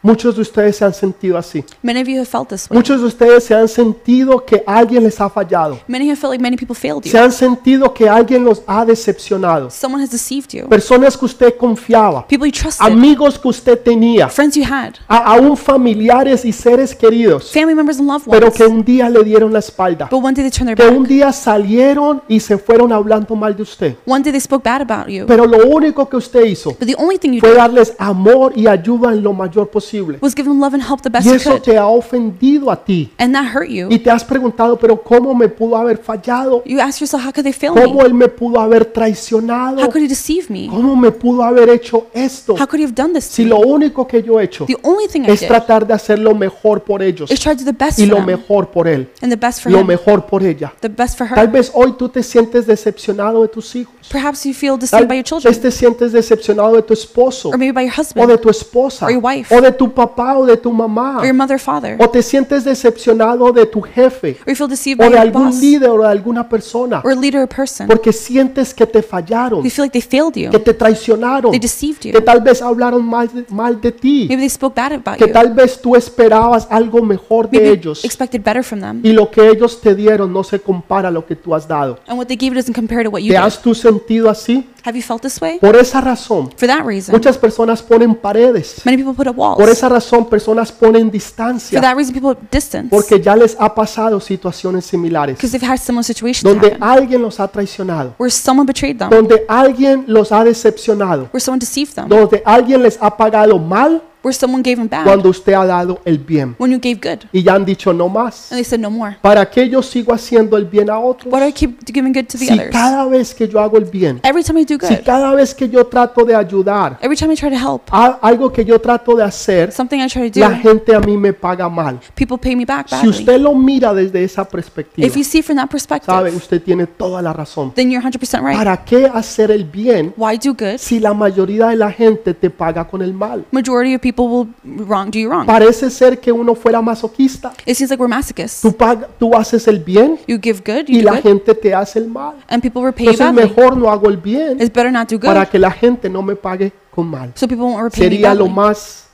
[0.02, 1.64] muchos de ustedes se han sentido así.
[1.82, 2.76] Many of you have felt this way.
[2.78, 5.78] Muchos de ustedes se han sentido que alguien les ha fallado.
[5.88, 7.18] Many have felt like many people failed Se you.
[7.24, 9.70] han sentido que alguien los ha decepcionado.
[9.70, 10.68] Someone has deceived you.
[10.68, 12.84] Personas que usted confiaba, People you trusted.
[12.86, 14.94] amigos que usted tenía, Friends you had.
[15.08, 18.56] a- aún familiares y seres queridos, Family members and loved pero ones.
[18.56, 20.08] que un día le dieron la espalda.
[20.10, 21.08] But one day they turned Que their un back.
[21.10, 23.96] día salieron y se fueron hablando mal de usted.
[24.06, 25.26] One day they spoke bad about you.
[25.26, 28.52] Pero lo único que usted hizo But the only thing you fue did darles amor
[28.54, 29.87] y ayuda en lo mayor posible.
[30.20, 33.10] Was them love and help the best Y you eso te ha ofendido a ti.
[33.18, 33.88] And that hurt you.
[33.90, 36.62] Y te has preguntado, pero ¿cómo me pudo haber fallado?
[36.64, 38.06] You ask yourself, how could they fail ¿Cómo me?
[38.06, 39.82] él me pudo haber traicionado?
[39.82, 40.68] How could he deceive me?
[40.68, 42.54] ¿Cómo me pudo haber hecho esto?
[42.54, 45.08] How could he have done this Si lo único que yo he hecho The only
[45.08, 47.72] thing I es did tratar de hacer lo mejor por ellos is try to do
[47.72, 49.86] the best y for lo them mejor por él, and the best for lo him,
[49.86, 50.72] mejor por ella.
[50.80, 51.50] the best for Tal her.
[51.52, 53.94] vez hoy tú te sientes decepcionado de tus hijos.
[54.10, 57.50] Perhaps you feel Tal deceived by your vez children te sientes decepcionado de tu esposo
[57.50, 59.54] or maybe by your o husband de tu esposa Or your wife.
[59.54, 62.64] o de tu papá o de tu mamá or your mother father o te sientes
[62.64, 65.88] decepcionado de tu jefe or you feel deceived o by de your algún boss líder
[65.90, 67.86] o de alguna persona or leader or person.
[67.86, 70.50] porque sientes que te fallaron, You feel like they failed you.
[70.50, 74.42] que te traicionaron, They deceived que tal vez hablaron mal de, mal de ti, Maybe
[74.42, 75.32] they spoke bad about que you.
[75.32, 79.00] tal vez tú esperabas algo mejor de Maybe ellos expected better from them.
[79.04, 81.98] y lo que ellos te dieron no se compara a lo que tú has dado.
[82.06, 84.66] And what they gave doesn't compare to what you ¿Te has tú sentido así?
[84.84, 85.58] Have you felt this way?
[85.58, 88.80] Por esa razón, For that reason, muchas personas ponen paredes.
[88.84, 89.58] many people put up walls.
[89.58, 92.88] Por esa razón personas ponen For distancia that reason, people distance.
[92.90, 95.36] porque ya les ha pasado situaciones similares.
[95.36, 96.82] Because they've had similar situations donde happen.
[96.82, 101.60] alguien los ha traicionado, where someone betrayed them, donde alguien los ha decepcionado, where someone
[101.60, 105.52] deceived them, donde alguien les ha pagado mal where someone gave them bad cuando usted
[105.54, 107.24] ha dado el bien when you gave good.
[107.32, 108.50] y ya han dicho no más.
[108.50, 109.16] And they said, no more.
[109.22, 111.32] ¿Para qué yo sigo haciendo el bien a otros?
[111.32, 112.70] Why do I keep giving good to the Si others?
[112.72, 115.54] cada vez que yo hago el bien, Every time I do si good, cada vez
[115.54, 118.80] que yo trato de ayudar, every time I try to help, a- algo que yo
[118.80, 121.98] trato de hacer, something I try to la do, gente a mí me paga mal.
[122.14, 123.10] people pay me back Si badly.
[123.10, 126.86] usted lo mira desde esa perspectiva, If you see from that sabe, perspective, usted tiene
[126.86, 127.72] toda la razón.
[127.74, 128.56] then you're 100% right.
[128.56, 130.78] ¿Para qué hacer el bien Why do good?
[130.78, 133.44] si la mayoría de la gente te paga con el mal?
[133.52, 134.48] Majority of people will
[134.86, 135.46] wrong do you wrong.
[135.46, 137.52] Parece ser que uno fuera masoquista.
[137.66, 138.60] It seems like we're masochists.
[138.62, 141.54] Tú, paga- tú haces el bien You give good, y you do la good, gente
[141.54, 142.34] te hace el mal.
[142.48, 143.48] and people repay you Entonces badly.
[143.54, 146.22] mejor no hago el bien It's better not do para good, que la gente no
[146.22, 147.32] me pague con mal.
[147.34, 148.54] so people won't repay me Sería lo badly.
[148.56, 149.07] más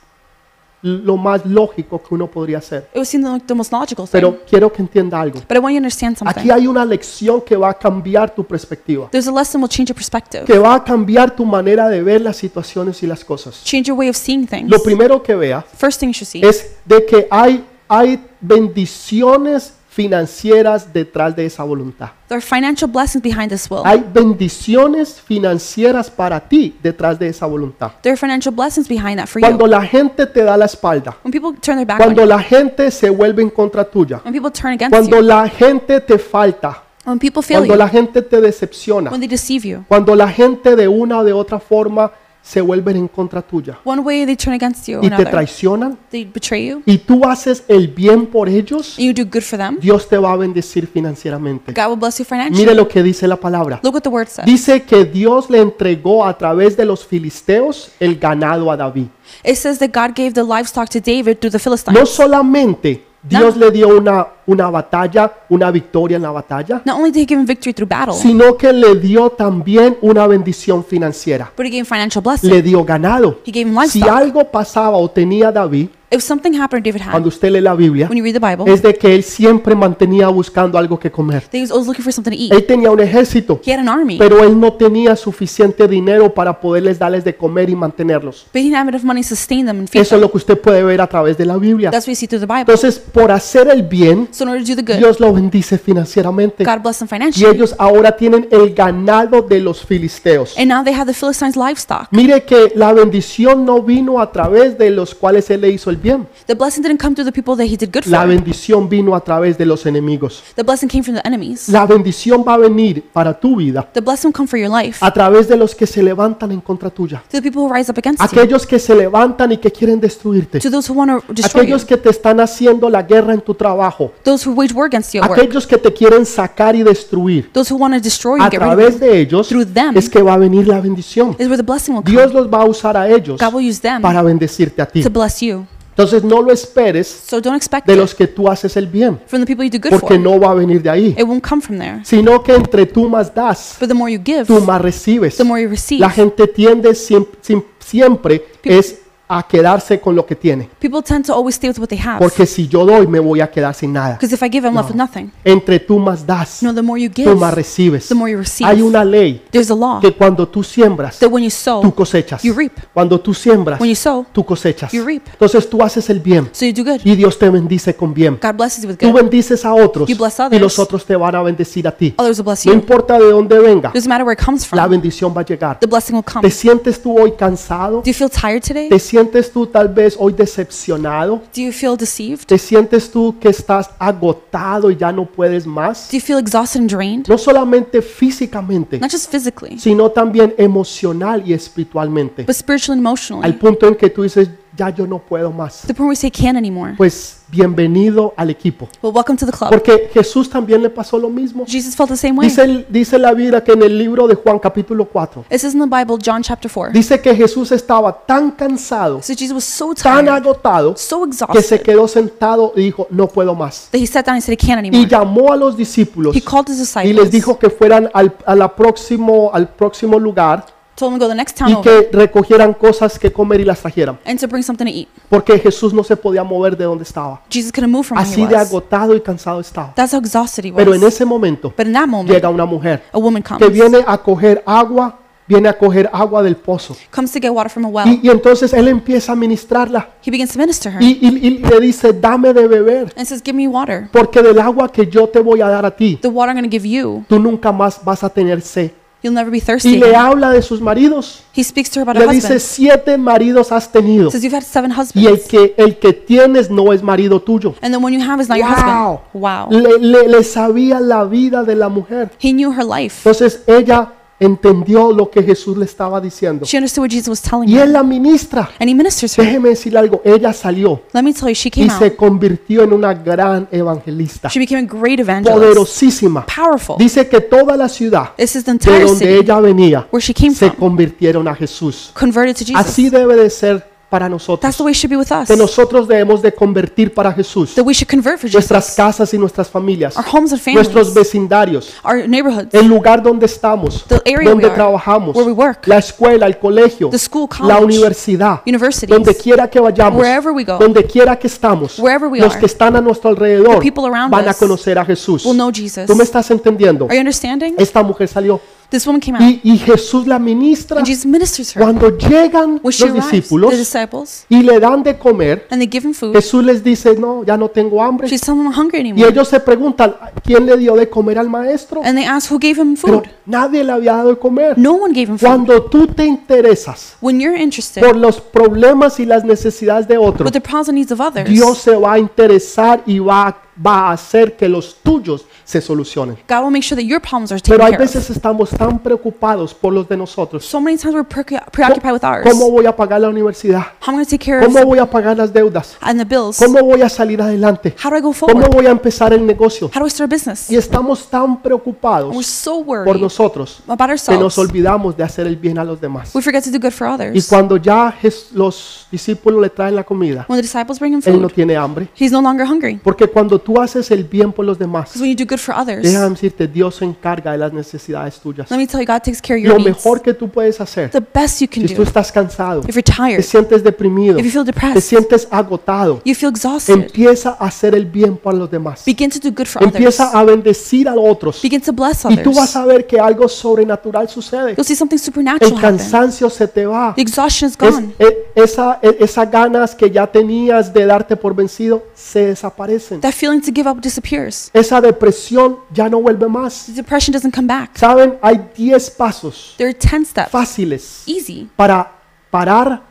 [0.85, 2.87] lo más lógico que uno podría hacer.
[2.93, 4.11] It would seem like the most logical thing.
[4.11, 5.39] Pero quiero que entienda algo.
[5.39, 8.45] But I want you to understand Aquí hay una lección que va a cambiar tu
[8.45, 12.03] perspectiva, There's a lesson will change your perspective, que va a cambiar tu manera de
[12.03, 13.63] ver las situaciones y las cosas.
[13.63, 14.69] change your way of seeing things.
[14.69, 19.73] Lo primero que vea First thing you should see es de que hay, hay bendiciones
[19.95, 22.09] financieras detrás de esa voluntad.
[22.27, 23.81] there are financial blessings behind this will.
[23.85, 27.91] Hay bendiciones financieras para ti detrás de esa voluntad.
[28.01, 29.47] There are financial blessings behind that for you.
[29.47, 32.27] Cuando la gente te da la espalda, When people turn their back on cuando you,
[32.27, 36.01] la gente se vuelve en contra tuya, when people turn against cuando you, la gente
[36.01, 39.85] te falta, when people fail cuando you, la gente te decepciona, when they deceive you,
[39.87, 42.11] cuando la gente de una o de otra forma
[42.45, 45.97] se vuelven en contra tuya one way they turn against you, y te another traicionan
[46.11, 49.57] they betray you, y tú haces el bien por ellos, and you do good for
[49.57, 49.79] them.
[49.79, 51.73] Dios te va a bendecir financieramente.
[51.73, 52.75] God will bless you Mire financially.
[52.75, 53.79] lo que dice la palabra.
[53.81, 54.45] Look what the word says.
[54.45, 59.07] Dice que Dios le entregó a través de los filisteos el ganado a David.
[59.43, 62.09] It says that God gave the livestock to David through the No Philistines.
[62.09, 67.23] solamente Dios le dio una, una batalla, una victoria en la batalla, Not only did
[67.23, 71.51] He give him victory through battle, sino que le dio también una bendición financiera.
[71.57, 72.49] but He gave him financial blessing.
[72.51, 73.39] Le dio ganado.
[73.45, 74.09] He gave him Si livestock.
[74.21, 78.07] algo pasaba o tenía David, If something happened David had, cuando usted lee la Biblia,
[78.07, 81.41] when you read the Bible, es de que él siempre mantenía buscando algo que comer.
[81.43, 82.53] that he was always looking for something to eat.
[82.53, 86.59] Él tenía un ejército, He had an army, pero él no tenía suficiente dinero para
[86.59, 88.45] poderles darles de comer y mantenerlos.
[88.53, 90.21] but he didn't have enough money to sustain them and feed Eso es them.
[90.21, 91.91] lo que usted puede ver a través de la Biblia.
[91.91, 92.61] That's what you see through the Bible.
[92.73, 95.77] Entonces, por hacer el bien, So in order to do the good, Dios lo bendice
[95.77, 96.63] financieramente.
[96.63, 97.55] God blessed them Y financially.
[97.55, 100.57] ellos ahora tienen el ganado de los filisteos.
[100.57, 102.07] And now they have the Philistines' livestock.
[102.11, 105.97] Mire que la bendición no vino a través de los cuales él le hizo el
[106.05, 106.27] bien.
[106.45, 108.29] The blessing didn't come through the people that he did good La for.
[108.29, 110.43] bendición vino a través de los enemigos.
[110.55, 111.67] The blessing came from the enemies.
[111.69, 114.97] La bendición va a venir para tu vida The blessing will come for your life.
[115.01, 117.23] a través de los que se levantan en contra tuya.
[117.31, 118.57] To the people who rise up against you.
[118.67, 120.59] Que se levantan y que quieren destruirte.
[120.59, 121.75] To those who want to destroy you.
[121.75, 124.11] Aquellos que te están haciendo la guerra en tu trabajo.
[124.23, 125.39] Those who wage war against you at work.
[125.39, 127.51] Aquellos que te quieren sacar y destruir.
[127.53, 129.97] Those who want to destroy you, A get rid of través de ellos Through them
[129.97, 131.35] es que va a venir la bendición.
[131.39, 132.41] is where the blessing will Dios come.
[132.41, 135.01] los va a usar a ellos God will use them para bendecirte a ti.
[135.01, 135.65] to bless you.
[135.97, 139.41] Entonces no lo esperes So don't expect de los que tú haces el bien, from
[139.41, 140.19] the people you do good porque for.
[140.19, 142.01] no va a venir de ahí, It won't come from there.
[142.03, 145.37] sino que entre tú más das, But the more you give, tú más recibes.
[145.37, 146.01] the more you receive.
[146.01, 151.25] La gente tiende siem- siem- siempre es a quedarse con lo que tiene, People tend
[151.25, 152.19] to always stay with what they have.
[152.19, 154.13] porque si yo doy me voy a quedar sin nada.
[154.19, 155.31] Because if I give, I'm left with nothing.
[155.43, 158.07] Entre tú más das, No, the more you tú give, más recibes.
[158.07, 158.67] the more you receive.
[158.69, 161.93] Hay una ley There's a law que cuando tú siembras, that when you sow, tú
[161.93, 162.43] cosechas.
[162.43, 162.73] you reap.
[162.93, 164.91] Cuando tú siembras, When you sow, tú cosechas.
[164.91, 165.23] you reap.
[165.31, 167.01] Entonces tú haces el bien so you do good.
[167.03, 168.37] y Dios te bendice con bien.
[168.41, 169.21] God blesses you with Tú good.
[169.21, 170.61] bendices a otros You bless y others.
[170.61, 172.13] los otros te van a bendecir a ti.
[172.17, 172.79] Others will bless No you.
[172.79, 174.91] importa de dónde venga, Doesn't matter where it comes la from.
[174.91, 175.79] bendición va a llegar.
[175.79, 176.41] The blessing will come.
[176.47, 177.97] ¿Te sientes tú hoy cansado?
[178.01, 178.89] Do you feel tired today?
[178.89, 181.41] ¿Te sientes tú tal vez hoy decepcionado?
[181.55, 182.45] Do you feel deceived?
[182.45, 186.09] ¿Te sientes tú que estás agotado y ya no puedes más?
[186.11, 187.25] Do you feel exhausted and drained?
[187.29, 192.43] No solamente físicamente, Not just physically, sino también emocional y espiritualmente.
[192.43, 193.53] but spiritually and Al emotionally.
[193.53, 195.81] punto en que tú dices, ya yo no puedo más.
[195.87, 196.93] The point where we say can't anymore.
[196.97, 198.87] Pues bienvenido al equipo.
[199.01, 199.69] Well, welcome to the club.
[199.69, 201.65] Porque Jesús también le pasó lo mismo.
[201.67, 202.49] Jesus felt the same way.
[202.49, 205.73] Dice, el- dice la Biblia que en el libro de Juan capítulo 4, It says
[205.73, 206.91] in the Bible, John chapter 4.
[206.93, 211.33] dice que Jesús estaba tan cansado, So Jesus was so tan tired, agotado, so que
[211.33, 213.89] se exhausted, quedó sentado y dijo, no puedo más.
[213.91, 215.07] that he sat down and said, I can't Y anymore.
[215.09, 218.55] llamó a los discípulos He called his y les disciples, dijo que fueran al, a
[218.55, 222.09] la próximo, al próximo lugar told them to go to the next town y over
[222.09, 224.17] que recogieran cosas que comer y las trajeran.
[224.25, 225.07] and to bring something to eat.
[225.29, 227.41] Porque Jesús no se podía mover de donde estaba.
[227.51, 228.67] Jesus couldn't move from where he Así de was.
[228.69, 229.93] agotado y cansado estaba.
[229.95, 231.13] That's how exhausted he Pero en was.
[231.13, 234.17] ese momento But in that moment, llega una mujer a woman que comes viene a
[234.17, 236.95] coger agua viene a coger agua del pozo.
[237.11, 238.07] comes to get water from a well.
[238.07, 241.49] Y, y entonces él empieza a ministrarla He begins to minister her y, y- y
[241.59, 244.07] le dice, dame de beber, and says, Give me water.
[244.11, 246.67] porque del agua que yo te voy a dar a ti, The water I'm going
[246.67, 248.91] to give you, tú nunca más vas a tener sed.
[249.25, 249.97] You'll never be Y thirsty.
[249.97, 251.43] le again." habla de sus maridos.
[251.55, 252.61] He speaks to her about her Le dice, husband.
[252.61, 254.29] siete maridos has tenido.
[254.31, 254.99] Says, You've had seven Y el
[255.35, 255.47] husbands.
[255.47, 257.75] que, el que tienes no es marido tuyo.
[257.81, 259.19] And the one you have is not your husband.
[259.33, 259.67] Wow.
[259.71, 262.31] Le, le- le sabía la vida de la mujer.
[262.41, 263.21] He knew her life.
[263.29, 266.65] Entonces ella entendió lo que Jesús le estaba diciendo.
[266.65, 268.69] She understood what Jesus was telling Y él la ministra.
[268.79, 269.45] And he ministers her.
[269.45, 270.21] Déjeme decirle algo.
[270.25, 272.15] Ella salió Let me tell you, she y came se out.
[272.15, 274.49] convirtió en una gran evangelista.
[274.49, 275.57] She became a great evangelist.
[275.57, 276.45] Poderosísima.
[276.45, 276.97] Powerful.
[276.97, 280.21] Dice que toda la ciudad This is the de entire donde city ella venía where
[280.25, 280.77] she came se from.
[280.77, 282.11] convirtieron a Jesús.
[282.13, 283.11] Converted to Así Jesus.
[283.19, 284.77] debe de ser para That's nosotros.
[284.77, 285.47] the way it should be with us.
[285.47, 288.95] Que nosotros debemos de convertir para Jesús That we should convert for nuestras Jesus.
[288.95, 291.13] casas y nuestras familias, Our homes and nuestros families.
[291.13, 292.73] vecindarios, Our neighborhoods.
[292.73, 296.45] el lugar donde estamos, The area donde we are, trabajamos, where we work, la escuela,
[296.45, 300.77] el colegio, the school, la college, universidad, universities, donde quiera que vayamos, wherever we go,
[300.77, 304.05] donde quiera que estamos, Wherever we los are, que están a nuestro alrededor the people
[304.05, 305.45] around van a conocer a Jesús.
[305.45, 306.05] will know Jesus.
[306.05, 307.05] ¿Tú me estás entendiendo?
[307.05, 307.73] Are you understanding?
[307.77, 308.61] Esta mujer salió
[308.95, 311.81] This woman came out y, y Jesús la ministra and Jesus ministers her.
[311.81, 315.67] cuando llegan When she los arrives, discípulos the disciples, y le dan de comer.
[315.69, 318.27] and they give him food, Jesús les dice, no, ya no tengo hambre.
[318.29, 319.29] she's telling them I'm hungry Y anymore.
[319.29, 322.01] ellos se preguntan, ¿quién le dio de comer al maestro?
[322.03, 323.27] And they ask who gave him Pero food.
[323.45, 324.77] nadie le había dado de comer.
[324.77, 325.47] No one gave him food.
[325.47, 330.45] Cuando tú te interesas When you're interested por los problemas y las necesidades de otros,
[330.45, 333.57] with the problems and needs of others, Dios se va a interesar y va, a-
[333.83, 336.37] va a hacer que los tuyos se solucionen.
[336.47, 338.13] God will make sure that your problems are Pero taken hay care of.
[338.13, 340.63] veces estamos tan preocupados por los de nosotros.
[340.65, 342.47] So many times we're preoccupied with ours.
[342.49, 343.81] ¿Cómo voy a pagar la universidad?
[344.01, 345.97] How am I going to take care of ¿Cómo voy a pagar las deudas?
[346.01, 346.57] and the bills?
[346.57, 347.95] ¿Cómo voy a salir adelante?
[348.03, 348.73] How do I go ¿Cómo forward?
[348.73, 349.89] voy a empezar el negocio?
[349.93, 350.69] How do I start a business?
[350.69, 354.57] Y estamos tan And we're preocupados so por worried nosotros about que nos ourselves.
[354.57, 356.33] olvidamos de hacer el bien a los demás.
[356.35, 357.47] We forget to do good for Y others.
[357.47, 361.41] cuando ya Jes- los discípulos le traen la comida, When the disciples bring him él
[361.41, 362.07] no food, tiene hambre.
[362.19, 362.99] he's no longer hungry.
[363.03, 365.75] Porque cuando tú haces el bien por los demás, Because when you do good for
[365.75, 368.69] others, déjame decirte, Dios se encarga de las necesidades tuyas.
[368.71, 369.97] let me tell you, God takes care of Lo your needs.
[369.97, 372.07] mejor que tú puedes hacer, The best you can si tú do.
[372.07, 376.21] estás cansado, If you're te tired, sientes deprimido, if you feel te depressed, sientes agotado,
[376.23, 379.03] you feel exhausted, empieza a hacer el bien por los demás.
[379.05, 379.95] begin to do good for others.
[379.95, 381.61] Empieza a bendecir a otros.
[381.61, 382.75] Begin to bless Y tú vas others.
[382.75, 384.75] a ver que algo sobrenatural sucede.
[384.75, 385.97] You'll see something El supernatural happen.
[385.97, 387.13] cansancio se te va.
[387.15, 388.13] The exhaustion is Es- gone.
[388.19, 393.19] e- esa, e- esas ganas que ya tenías de darte por vencido se desaparecen.
[393.21, 394.69] That feeling to give up disappears.
[394.73, 396.85] Esa depresión ya no vuelve más.
[396.87, 397.97] The depression doesn't come back.
[397.97, 402.11] Saben, hay 10 pasos There are 10 steps, fáciles easy, para
[402.49, 403.01] parar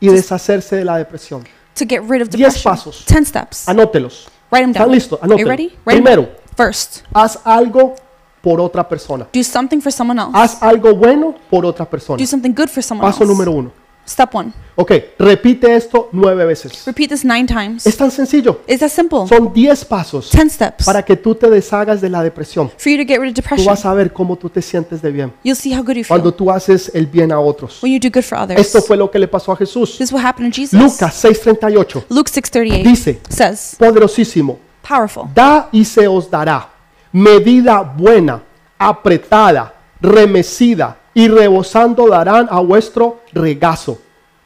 [0.00, 1.44] y deshacerse de la depresión.
[1.74, 2.72] to get rid of Diez depression.
[2.72, 3.04] pasos.
[3.06, 3.68] 10 steps.
[3.68, 4.28] Anótelos.
[4.50, 4.92] Write them ¿Están down.
[4.94, 5.18] listos?
[5.20, 5.48] Are you Anótelos.
[5.50, 5.64] ready?
[5.84, 6.28] Write 'em Primero.
[6.56, 7.94] First, haz algo
[8.40, 9.26] por otra persona.
[9.34, 10.30] do something for someone else.
[10.34, 12.16] Haz algo bueno por otra persona.
[12.16, 13.58] Do something good for someone Paso número else.
[13.60, 13.72] uno.
[14.06, 14.52] Step one.
[14.76, 16.84] Ok, repite esto nueve veces.
[16.86, 17.86] Repeat this nine times.
[17.86, 18.60] Es tan sencillo.
[18.68, 19.26] It's that simple.
[19.26, 22.70] Son 10 pasos 10 steps para que tú te deshagas de la depresión.
[22.78, 23.66] for you to get rid of Tú depression.
[23.66, 26.30] vas a ver cómo tú te sientes de bien You'll see how good you cuando
[26.30, 27.82] feel tú haces el bien a otros.
[27.82, 28.60] when you do good for others.
[28.60, 29.92] Esto fue lo que le pasó a Jesús.
[29.98, 30.78] This is what happened to Jesus.
[30.78, 35.24] Lucas 6:38 Luke 6:38 dice, says, poderosísimo, powerful.
[35.34, 36.68] da y se os dará
[37.12, 38.42] medida buena,
[38.78, 43.98] apretada, remecida y rebosando darán a vuestro regazo.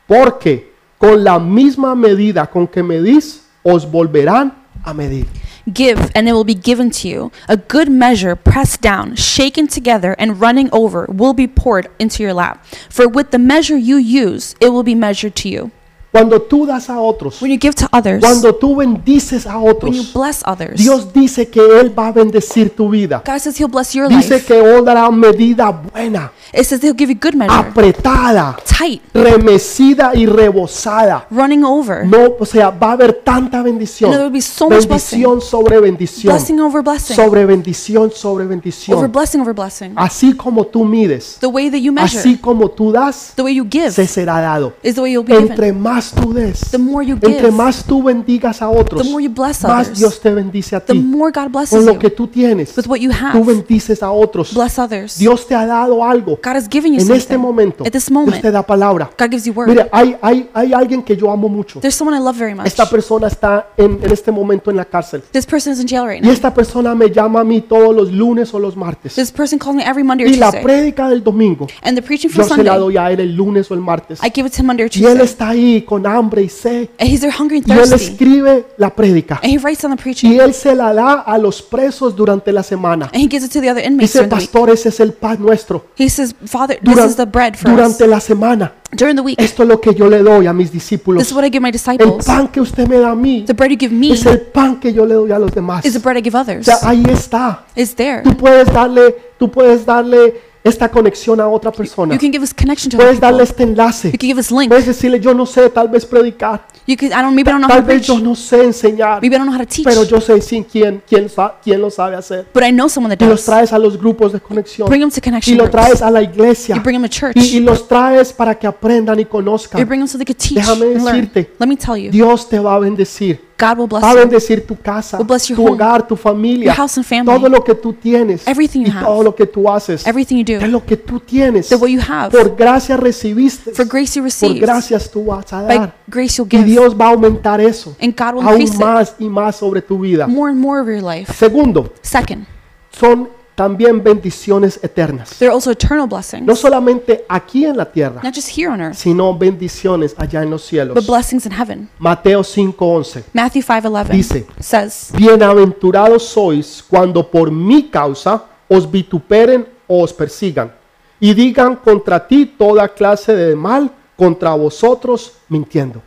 [0.06, 4.54] Porque con la misma medida con que medís, os volverán
[4.84, 5.26] a medir.
[5.74, 7.32] Give, and it will be given to you.
[7.48, 12.32] A good measure, pressed down, shaken together, and running over, will be poured into your
[12.32, 12.64] lap.
[12.88, 15.72] For with the measure you use, it will be measured to you.
[16.12, 19.62] Cuando tú das a otros, When you give to others, cuando tú bendices a when
[19.62, 23.22] you otros, bless others, Dios dice que Él va a bendecir tu vida.
[23.24, 24.46] God says He'll bless your Dice life.
[24.46, 30.12] que Él dará medida buena, It says He'll give you good measure, apretada, tight, remecida
[30.14, 31.26] y rebosada.
[31.30, 32.04] running over.
[32.06, 34.10] No, o sea, va a haber tanta bendición.
[34.10, 35.20] And there will be so much blessing.
[35.20, 36.32] Bendición sobre bendición.
[36.34, 39.12] Blessing over blessing, Sobre bendición sobre over bendición.
[39.12, 39.92] blessing over blessing.
[39.96, 43.54] Así como tú mides, The way that you measure, así como tú das, the way
[43.54, 44.72] you give, se será dado.
[44.82, 45.50] is the way you'll be given.
[45.50, 49.08] Entre más tú des, The more you entre give, más tú bendigas a otros, the
[49.10, 50.98] more you bless más others, Dios te bendice a the ti.
[51.00, 53.44] more God Con blesses lo you que tú tienes, with what you tú have.
[53.44, 54.52] bendices a otros.
[54.54, 55.18] Bless others.
[55.18, 56.39] Dios te ha dado algo.
[56.42, 57.38] God has given you En este something.
[57.38, 59.10] momento, At this Dios moment, te da palabra.
[59.18, 59.68] God gives you word.
[59.68, 61.80] Mire, hay, hay, hay alguien que yo amo mucho.
[61.80, 62.66] There's someone I love very much.
[62.66, 65.22] Esta persona está en, en este momento en la cárcel.
[65.32, 66.32] This person is in jail right Y now.
[66.32, 69.14] esta persona me llama a mí todos los lunes o los martes.
[69.14, 70.62] This person calls me every Monday or Y la Tuesday.
[70.64, 73.34] prédica del domingo, And the preaching yo for se la Sunday, doy a él el
[73.34, 74.20] lunes o el martes.
[74.22, 75.24] I give it to him Monday or Y él Tuesday.
[75.24, 76.88] está ahí con hambre y sed.
[76.98, 78.12] And he's there hungry and Y él thirsty.
[78.12, 79.40] escribe la prédica.
[79.42, 80.40] And he writes down the Y preaching.
[80.40, 83.06] él se la da a los presos durante la semana.
[83.12, 84.50] And he gives it to the other inmates Dice, during the week.
[84.50, 85.84] pastor, ese es el pan nuestro.
[85.98, 87.76] He says, Father, this Duran- is the bread for us.
[87.76, 88.72] durante la semana.
[88.92, 91.44] During the week, Esto es lo que yo le doy a mis this is what
[91.44, 92.24] I give my El disciples.
[92.26, 94.80] pan que usted me da a mí The bread you give me es el pan
[94.80, 95.84] que yo le doy a los demás.
[95.84, 96.66] is the bread I give O others.
[96.66, 97.64] sea, ahí está.
[97.76, 98.22] It's there.
[98.22, 102.14] Tú puedes darle, tú puedes darle esta conexión a otra persona.
[102.14, 103.50] You can give us connection to other Puedes darle people.
[103.50, 104.08] este enlace.
[104.12, 104.68] You can give us link.
[104.68, 106.66] Puedes decirle, yo no sé, tal vez predicar.
[106.86, 107.08] You can.
[107.12, 107.34] I don't.
[107.34, 108.08] Maybe I don't know how Tal to vez preach.
[108.08, 109.22] yo no sé enseñar.
[109.22, 109.84] Maybe I don't know how to teach.
[109.86, 112.46] Pero yo sé sin quién, quién, sa- quién lo sabe hacer.
[112.52, 113.46] But I know someone that Y los does.
[113.46, 114.88] traes a los grupos de conexión.
[114.88, 115.76] Bring them to Y connection lo groups.
[115.86, 116.76] traes a la iglesia.
[116.76, 117.36] You bring them to church.
[117.36, 119.86] Y, y los traes para que aprendan y You conozcan.
[119.86, 121.20] bring them so they could teach Déjame and learn.
[121.32, 123.49] decirte, Let me tell you, Dios te va a bendecir.
[123.60, 126.06] God will bless Va a you, bendecir tu casa, Will bless your tu home, hogar,
[126.06, 129.04] tu familia, your house and family, todo lo que tú tienes everything y you have,
[129.04, 130.06] todo lo que tú haces.
[130.06, 131.68] everything you De do, lo que tú tienes.
[131.68, 132.30] that what you have.
[132.30, 133.72] Por gracia recibiste.
[133.72, 134.60] For grace you Por receive.
[134.60, 135.94] gracias tú vas a By dar.
[136.06, 136.64] grace you'll Y give.
[136.64, 139.82] Dios va a aumentar eso And God will aún increase it más y más sobre
[139.82, 140.26] tu vida.
[140.26, 141.32] more and more of your life.
[141.34, 142.46] Segundo, Second,
[142.90, 145.38] son también bendiciones eternas.
[145.38, 148.80] there are also eternal blessings, No solamente aquí en la tierra, not just here on
[148.80, 150.94] earth, sino bendiciones allá en los cielos.
[150.94, 151.88] but blessings in heaven.
[151.98, 160.02] Mateo 5:11 Matthew 5:11 dice, says, Bienaventurados sois cuando por mi causa os vituperen o
[160.02, 160.72] os persigan
[161.18, 166.00] y digan contra ti toda clase de mal contra vosotros mintiendo.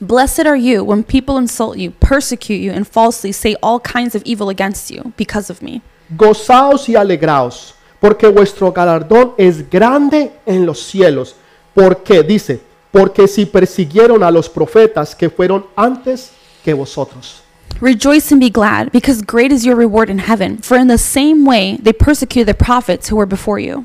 [0.00, 4.22] Blessed are you when people insult you, persecute you, and falsely say all kinds of
[4.24, 5.82] evil against you because of me.
[6.10, 11.36] Gozaos y alegraos, porque vuestro galardón es grande en los cielos.
[11.74, 12.60] Porque dice,
[12.92, 16.30] porque si persiguieron a los profetas que fueron antes
[16.64, 17.42] que vosotros.
[17.80, 20.58] Rejoice and be glad, because great is your reward in heaven.
[20.62, 23.84] For in the same way they persecuted the prophets who were before you.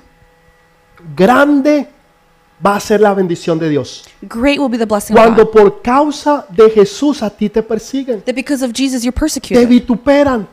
[1.15, 1.88] Grande
[2.63, 4.03] va a ser la bendición de Dios.
[4.22, 5.51] Great will be the blessing of Cuando God.
[5.51, 9.67] por causa de Jesús a ti te persiguen, That because of Jesus you're te persecuted,
[9.67, 10.47] vituperan,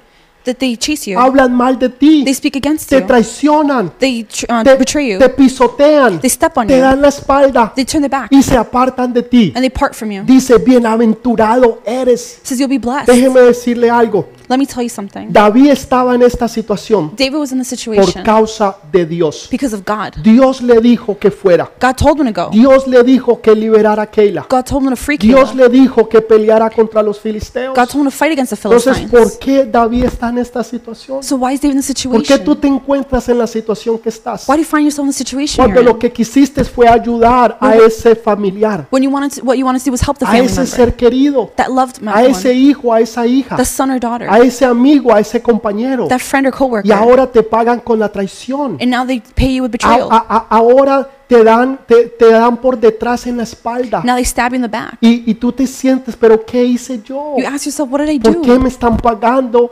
[0.46, 4.26] that they chase you, hablan mal de ti, they speak against te you, traicionan, they
[4.48, 7.84] uh, te, betray you, te pisotean, they step on te you, dan la espalda they
[7.84, 9.52] turn their back, y se apartan de ti.
[9.54, 10.22] and they part from you.
[10.24, 12.40] Dice, bienaventurado eres.
[12.42, 13.08] Says you'll be blessed.
[13.08, 14.28] Déjeme decirle algo.
[14.48, 15.26] Let me tell you something.
[15.30, 19.48] David estaba en esta situación David was in the por situation causa de Dios.
[19.50, 20.14] because of God.
[20.22, 21.70] Dios le dijo que fuera.
[21.80, 22.50] God told him to go.
[22.50, 24.46] Dios le dijo que liberara a Keila.
[24.48, 25.72] God told him to free Dios Caleb.
[25.72, 27.74] le dijo que peleara contra los filisteos.
[27.74, 29.38] God told him to fight against the Entonces, ¿por Philistines.
[29.38, 31.22] qué David está en esta situación?
[31.22, 32.60] So why is David in this ¿Por qué tú situation?
[32.60, 34.48] te encuentras en la situación que estás?
[34.48, 35.98] Why do you find yourself in the situation Cuando you're lo in?
[35.98, 39.86] que quisiste fue ayudar a ese familiar, When you wanted to, what you wanted to
[39.86, 42.52] do was help the a family ese member ser querido, that loved a my ese
[42.52, 46.06] hijo, a esa hija, the son or daughter, a ese amigo, a ese compañero.
[46.08, 48.78] that friend or Y coworker, ahora te pagan con la traición.
[48.80, 50.08] and now they pay you with A- betrayal.
[50.10, 54.02] a- a- ahora te dan, te, te dan por detrás en la espalda.
[54.04, 54.96] Now they stab you in the back.
[55.00, 57.34] Y, y tú te sientes, pero ¿qué hice yo?
[57.38, 58.60] You ask yourself, what did I ¿Por qué do?
[58.60, 59.70] me están pagando?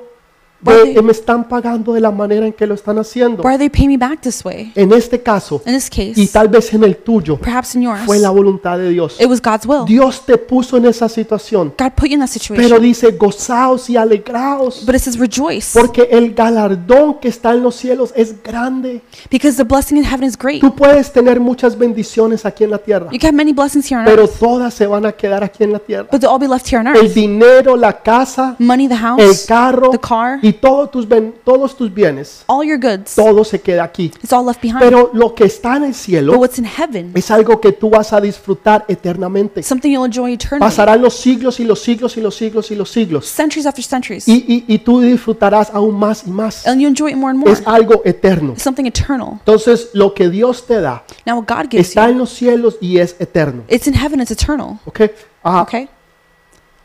[0.65, 3.43] Why De, me están pagando de la manera en que lo están haciendo.
[3.43, 4.73] Why are they paying me back this way?
[4.75, 8.01] En este caso, In this y case, tal vez en el tuyo, perhaps in yours,
[8.07, 9.21] fue la voluntad de Dios.
[9.21, 9.85] it was God's will.
[9.87, 11.73] Dios te puso en esa situación.
[11.79, 12.83] God put you in that Pero situation.
[12.83, 17.75] dice, gozaos y alegraos, But it says rejoice, porque el galardón que está en los
[17.77, 19.03] cielos es grande.
[19.31, 20.61] because the blessing in heaven is great.
[20.61, 23.99] Tú puedes tener muchas bendiciones aquí en la tierra, You can have many blessings here
[24.01, 26.09] on pero earth, todas se van a quedar aquí en la tierra.
[26.11, 27.15] but they'll all be left here on El earth.
[27.15, 31.77] dinero, la casa, Money, the el house, carro the car, y todos tus, ben- todos
[31.77, 34.07] tus bienes, all your goods, todo se queda aquí.
[34.23, 34.81] it's all left behind.
[34.81, 37.91] Pero lo que está en el But cielo what's in heaven, es algo que tú
[37.91, 39.63] vas a disfrutar eternamente.
[39.63, 42.91] something you'll enjoy eternally, Pasarán los siglos y los siglos y los siglos y los
[42.91, 43.27] siglos.
[43.27, 46.67] centuries after centuries, Y, y- y tú disfrutarás aún más y más.
[46.67, 47.53] and you enjoy it more and more.
[47.53, 48.53] Es algo eterno.
[48.53, 49.35] It's something eternal.
[49.41, 52.77] Entonces, lo que Dios te da Now, what God gives está en you, los cielos
[52.81, 53.63] y es eterno.
[53.69, 54.79] it's in heaven, it's eternal.
[54.85, 55.01] ¿Ok?
[55.43, 55.89] Ah, Okay?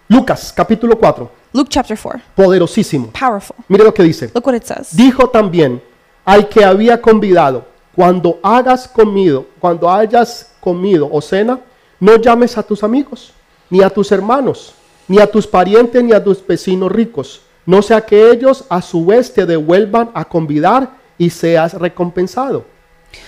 [0.07, 1.29] Lucas, capítulo 4.
[1.51, 2.21] Luke chapter 4.
[2.35, 3.11] Poderosísimo.
[3.11, 3.55] Powerful.
[3.67, 4.29] Mire lo que dice.
[4.33, 4.95] Look what it says.
[4.95, 5.81] Dijo también
[6.23, 11.59] al que había convidado, cuando hagas comido, cuando hayas comido o cena,
[11.99, 13.33] no llames a tus amigos,
[13.69, 14.73] ni a tus hermanos,
[15.07, 19.05] ni a tus parientes, ni a tus vecinos ricos, no sea que ellos a su
[19.05, 22.65] vez te devuelvan a convidar y seas recompensado.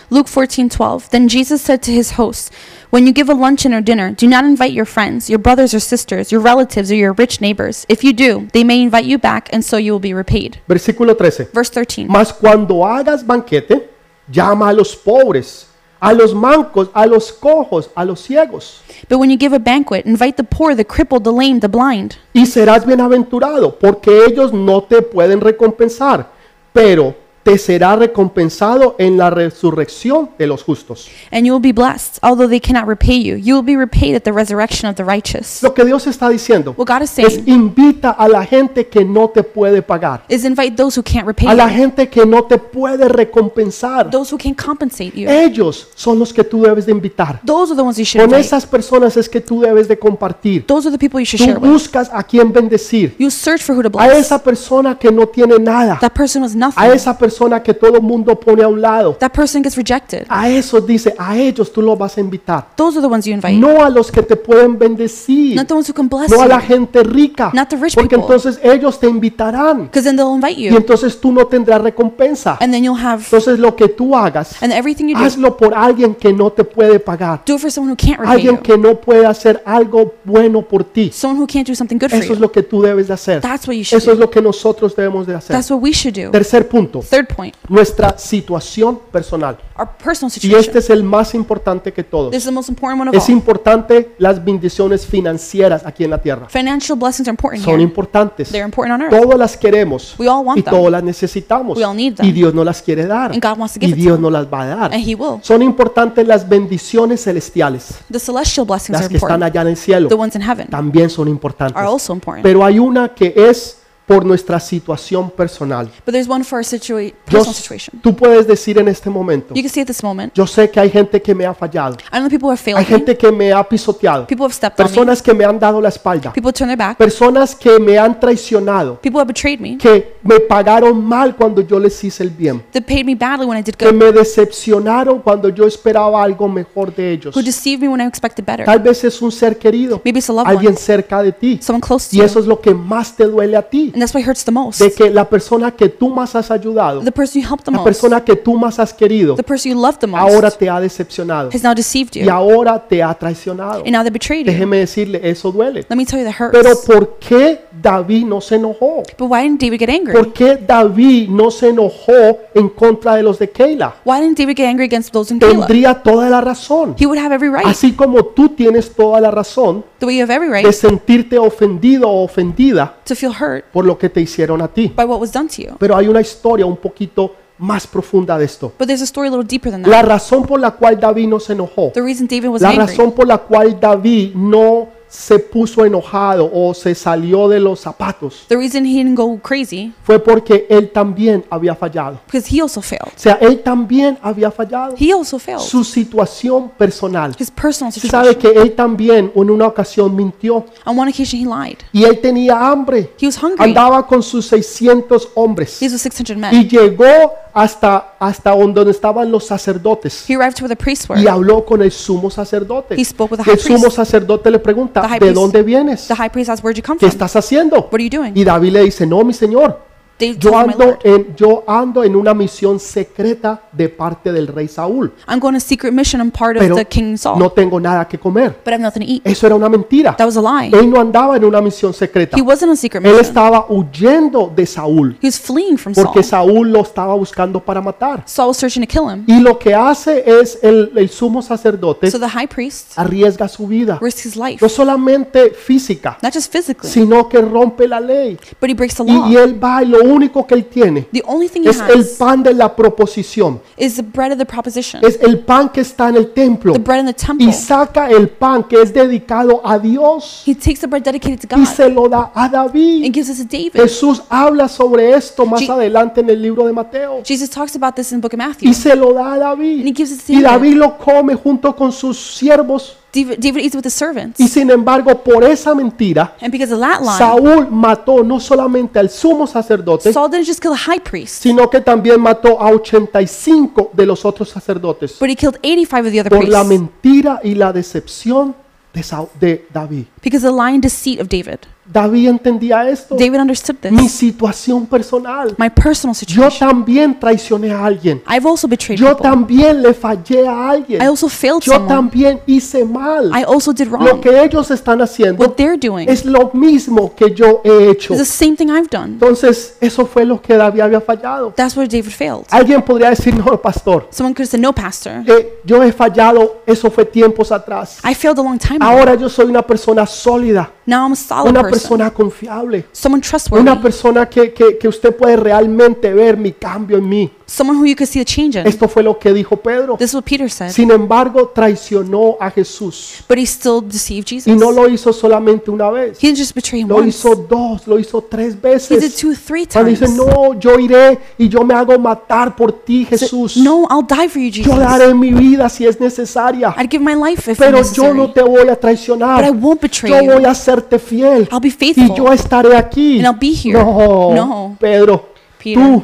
[0.09, 1.09] Luke 14:12.
[1.09, 2.51] Then Jesus said to his hosts,
[2.89, 5.79] "When you give a luncheon or dinner, do not invite your friends, your brothers or
[5.79, 7.85] sisters, your relatives or your rich neighbors.
[7.87, 11.15] If you do, they may invite you back and so you will be repaid." Versículo
[11.17, 11.47] 13.
[11.53, 12.07] Verse 13.
[12.07, 13.89] Mas cuando hagas banquete,
[14.29, 15.67] llama a los pobres,
[16.01, 20.05] a los mancos, a los cojos, a los ciegos, But when you give a banquet,
[20.05, 24.81] invite the poor, the crippled, the lame, the blind, y serás bienaventurado, porque ellos no
[24.81, 26.27] te pueden recompensar,
[26.73, 31.07] pero te será recompensado en la resurrección de los justos.
[31.31, 32.19] and you will be blessed.
[32.21, 35.61] Although they cannot repay you, you will be repaid at the resurrection of the righteous.
[35.63, 39.03] Lo que Dios está diciendo What God is es saying invita a la gente que
[39.03, 42.25] no te puede pagar, is invite those who can't repay a la you, gente que
[42.25, 44.09] no te puede recompensar.
[44.11, 45.29] those who can't compensate you.
[45.29, 47.41] Ellos son los que tú debes de invitar.
[47.45, 48.45] Those are the ones you should Con invite.
[48.45, 50.65] esas personas es que tú debes de compartir.
[50.67, 51.69] Those are the people you should Tú share with.
[51.71, 53.15] buscas a quien bendecir.
[53.17, 54.17] You search for who to A bless.
[54.27, 55.97] esa persona que no tiene nada.
[55.99, 56.83] That person was A nothing.
[56.93, 57.30] esa persona
[57.63, 59.15] que todo mundo pone a un lado.
[59.19, 60.25] That person gets rejected.
[60.29, 62.67] A esos dice, a ellos tú los vas a invitar.
[62.75, 63.53] Those are the ones you invite.
[63.57, 65.55] No a los que te pueden bendecir.
[65.55, 67.51] Not the ones who can bless No a la gente rica.
[67.53, 68.23] Not the rich Porque people.
[68.35, 69.83] entonces ellos te invitarán.
[69.83, 70.75] Because then they'll invite Y you.
[70.77, 72.57] entonces tú no tendrás recompensa.
[72.59, 75.73] And then you'll have, Entonces lo que tú hagas, and everything you do, hazlo por
[75.73, 77.41] alguien que no te puede pagar.
[77.45, 78.61] do it for someone who can't repay Alguien you.
[78.63, 81.11] que no puede hacer algo bueno por ti.
[81.13, 82.41] Someone who can't do something good for Eso es you.
[82.41, 83.41] lo que tú debes de hacer.
[83.41, 84.25] That's what you should Eso es do.
[84.25, 85.55] lo que nosotros debemos de hacer.
[85.55, 86.31] That's what we should do.
[86.31, 89.57] Tercer punto, Third point, nuestra situación personal.
[89.77, 90.59] our personal Y situation.
[90.59, 92.31] este es el más importante que todos.
[92.31, 93.35] This is the most important one of Es all.
[93.35, 96.47] importante las bendiciones financieras aquí en la tierra.
[96.49, 97.83] Financial blessings are important Son here.
[97.83, 98.49] importantes.
[98.51, 99.21] They're important on earth.
[99.23, 100.73] Todas las queremos We all y want them.
[100.73, 101.77] todas las necesitamos.
[101.77, 102.25] We all need them.
[102.25, 103.31] Y Dios no las quiere dar.
[103.31, 104.21] And God wants to Y give it to Dios them.
[104.23, 104.93] no las va a dar.
[104.93, 105.39] And He will.
[105.41, 107.95] Son importantes las bendiciones celestiales.
[108.11, 109.43] The celestial blessings Las are que están important.
[109.43, 111.75] allá en el cielo The ones in heaven también son importantes.
[111.77, 112.43] are also important.
[112.43, 115.85] Pero hay una que es por nuestra situación personal.
[116.05, 117.99] But there's one for our situa- Yo- personal situation.
[118.01, 120.79] tú puedes decir en este momento, You can see at this moment, yo sé que
[120.79, 122.85] hay gente que me ha fallado, I know people who have hay failed me.
[122.85, 124.89] gente que me ha pisoteado, People have stepped on me.
[124.89, 126.97] personas que me han dado la espalda, People turn their back.
[126.97, 129.77] personas que me han traicionado, People have betrayed me.
[129.77, 133.61] que me pagaron mal cuando yo les hice el bien, paid me badly when I
[133.63, 133.93] did que good.
[133.95, 137.35] me decepcionaron cuando yo esperaba algo mejor de ellos.
[137.35, 138.65] Who deceived me when I expected better.
[138.65, 140.77] Tal vez es un ser querido, Maybe it's a loved alguien one.
[140.77, 142.25] cerca de ti, Someone close to y you.
[142.25, 144.79] eso es lo que más te duele a ti, And that's hurts the most.
[144.79, 147.77] de que la persona que tú más has ayudado, The person you helped the la
[147.77, 147.85] most.
[147.85, 150.79] persona que tú más has querido, The person you loved the ahora most te ha
[150.79, 153.83] decepcionado has now deceived y ahora te ha traicionado.
[153.85, 154.51] And now they betrayed you.
[154.51, 155.85] Déjeme decirle, eso duele.
[155.89, 156.85] Let me tell you that Pero hurts.
[156.85, 159.03] ¿por qué David no se enojó?
[159.17, 160.13] But why didn't David get angry?
[160.13, 163.95] ¿Por qué David no se enojó en contra de los de Keila?
[164.05, 165.39] Why didn't David get angry against those in?
[165.39, 166.95] Tendría toda la razón.
[166.99, 167.65] He would have every right.
[167.65, 172.09] Así como tú tienes toda la razón The way you have every de sentirte ofendido
[172.09, 174.91] o ofendida to feel hurt por lo que te hicieron a ti.
[174.95, 175.75] by what was done to you.
[175.79, 178.73] Pero hay una historia un poquito más profunda de esto.
[178.79, 180.05] But there's a story a little deeper than La that.
[180.05, 183.11] razón por la cual David no se enojó, The reason David was la angry, razón
[183.11, 188.55] por la cual David no se puso enojado o se salió de los zapatos the
[188.55, 192.19] reason he didn't go crazy, fue porque él también había fallado.
[192.27, 193.07] because he also failed.
[193.13, 194.95] O sea, él también había fallado.
[194.97, 195.59] He also failed.
[195.59, 197.35] Su situación personal.
[197.37, 198.53] His personal Se sabe situation.
[198.53, 201.77] que él también en una ocasión mintió On one occasion, he lied.
[201.91, 203.11] y él tenía hambre.
[203.19, 203.57] He was hungry.
[203.59, 206.69] Andaba con sus 600 hombres He was with 600 y men.
[206.69, 211.19] llegó hasta, hasta donde estaban los sacerdotes He arrived to where the priests were.
[211.21, 212.93] y habló con el sumo sacerdote.
[212.95, 213.95] He spoke with the El high sumo priest.
[213.95, 216.07] sacerdote le pregunta, The high ¿de priest- dónde vienes?
[216.07, 217.11] The high priest asked, Where'd you come ¿Qué from?
[217.11, 217.77] estás haciendo?
[217.77, 218.33] What are you doing?
[218.35, 219.79] Y David le dice, no, mi señor,
[220.21, 224.31] David yo told "My ando Lord, en, yo ando en una misión secreta de parte
[224.31, 226.21] del rey Saúl, I'm going on a secret mission.
[226.21, 227.39] I'm part of pero the King Saul.
[227.39, 228.57] no tengo nada que comer.
[228.63, 229.21] But I have nothing to eat.
[229.25, 230.15] Eso era una mentira.
[230.15, 230.69] That was a lie.
[230.77, 232.37] Él no andaba en una misión secreta.
[232.37, 233.25] He wasn't on a secret Él mission.
[233.25, 236.05] estaba huyendo de Saúl He was fleeing from Saul.
[236.05, 238.23] porque Saúl lo estaba buscando para matar.
[238.25, 239.23] Saul was searching to kill him.
[239.27, 243.65] Y lo que hace es el, el sumo sacerdote So the high priest arriesga su
[243.67, 248.37] vida, risked his life, no solamente física, not just physically, sino que rompe la ley.
[248.59, 249.43] but he breaks the Y, y law.
[249.43, 252.09] él va y lo único que él tiene The only thing he es el has
[252.17, 256.09] pan de la proposición, is the bread of the proposition, es el pan que está
[256.09, 257.53] en el templo the bread in the y temple.
[257.53, 261.59] saca el pan que es dedicado a Dios He takes the bread dedicated to y
[261.59, 263.05] God se lo da a David.
[263.05, 263.73] and gives it to David.
[263.81, 267.95] Jesús habla sobre esto más Je- adelante en el libro de Mateo Jesus talks about
[267.95, 268.69] this in the book of Matthew.
[268.69, 269.95] y se lo da a And he David.
[269.95, 270.47] gives it to Y David.
[270.51, 274.39] David lo come junto con sus siervos David, eats with his servants.
[274.39, 278.99] y sin embargo por esa mentira And because of that lie, Saúl mató no solamente
[278.99, 282.69] al sumo sacerdote, Saul didn't just kill the high priest, sino que también mató a
[282.71, 286.69] 85 de los otros sacerdotes but he killed 85 of the other por la priests
[286.69, 288.55] mentira y la decepción
[288.93, 290.05] de, Saúl- de David.
[290.23, 291.59] because of the lying deceit of David.
[291.91, 293.15] David entendía esto.
[293.15, 294.11] David understood Mi this.
[294.13, 295.53] situación personal.
[295.57, 296.59] My personal Yo situation.
[296.69, 298.21] también traicioné a alguien.
[298.29, 299.23] I've also betrayed Yo people.
[299.23, 301.01] también le fallé a alguien.
[301.01, 301.93] I also failed Yo someone.
[301.93, 303.31] también hice mal.
[303.37, 304.21] I also did Lo wrong.
[304.21, 308.13] que ellos están haciendo What they're doing es lo mismo que yo he hecho.
[308.13, 309.13] is the same thing I've done.
[309.13, 311.51] Entonces, eso fue lo que David había fallado.
[311.55, 312.45] That's where David failed.
[312.49, 315.23] Alguien podría decir, no, pastor, Someone could said, No, Pastor.
[315.27, 317.97] eh, yo he fallado, eso fue tiempos atrás.
[318.09, 318.85] I failed a long time ago.
[318.85, 320.71] Ahora yo soy una persona sólida.
[320.91, 324.87] Now I'm a solid una person, persona confiable, someone trustworthy, una persona que, que, que
[324.87, 327.31] usted puede realmente ver mi cambio en mí.
[327.47, 328.65] someone who you could see the change in.
[328.65, 329.97] Esto fue lo que dijo Pedro.
[329.97, 330.69] This is what Peter said.
[330.71, 333.23] Sin embargo, traicionó a Jesús.
[333.27, 334.47] But he still deceived Jesus.
[334.47, 337.09] Y no lo hizo solamente una vez, He didn't just betray him lo once.
[337.09, 339.15] hizo dos, lo hizo tres He did veces.
[339.17, 339.99] two, three Cuando times.
[339.99, 343.57] dice, no, yo iré y yo me hago matar por ti, He said, Jesús.
[343.57, 344.73] No, I'll die for you, Jesus.
[344.73, 348.17] Yo daré mi vida si es necesaria, I'd give my life if pero yo necessary.
[348.17, 349.51] no te voy a but I traicionar.
[349.59, 350.31] won't betray Yo you.
[350.31, 352.15] voy a serte fiel I'll be y faithful.
[352.15, 353.17] yo estaré aquí.
[353.19, 353.73] And I'll be here.
[353.83, 354.77] No, No.
[354.79, 355.81] Pedro, Peter.
[355.83, 356.03] tú,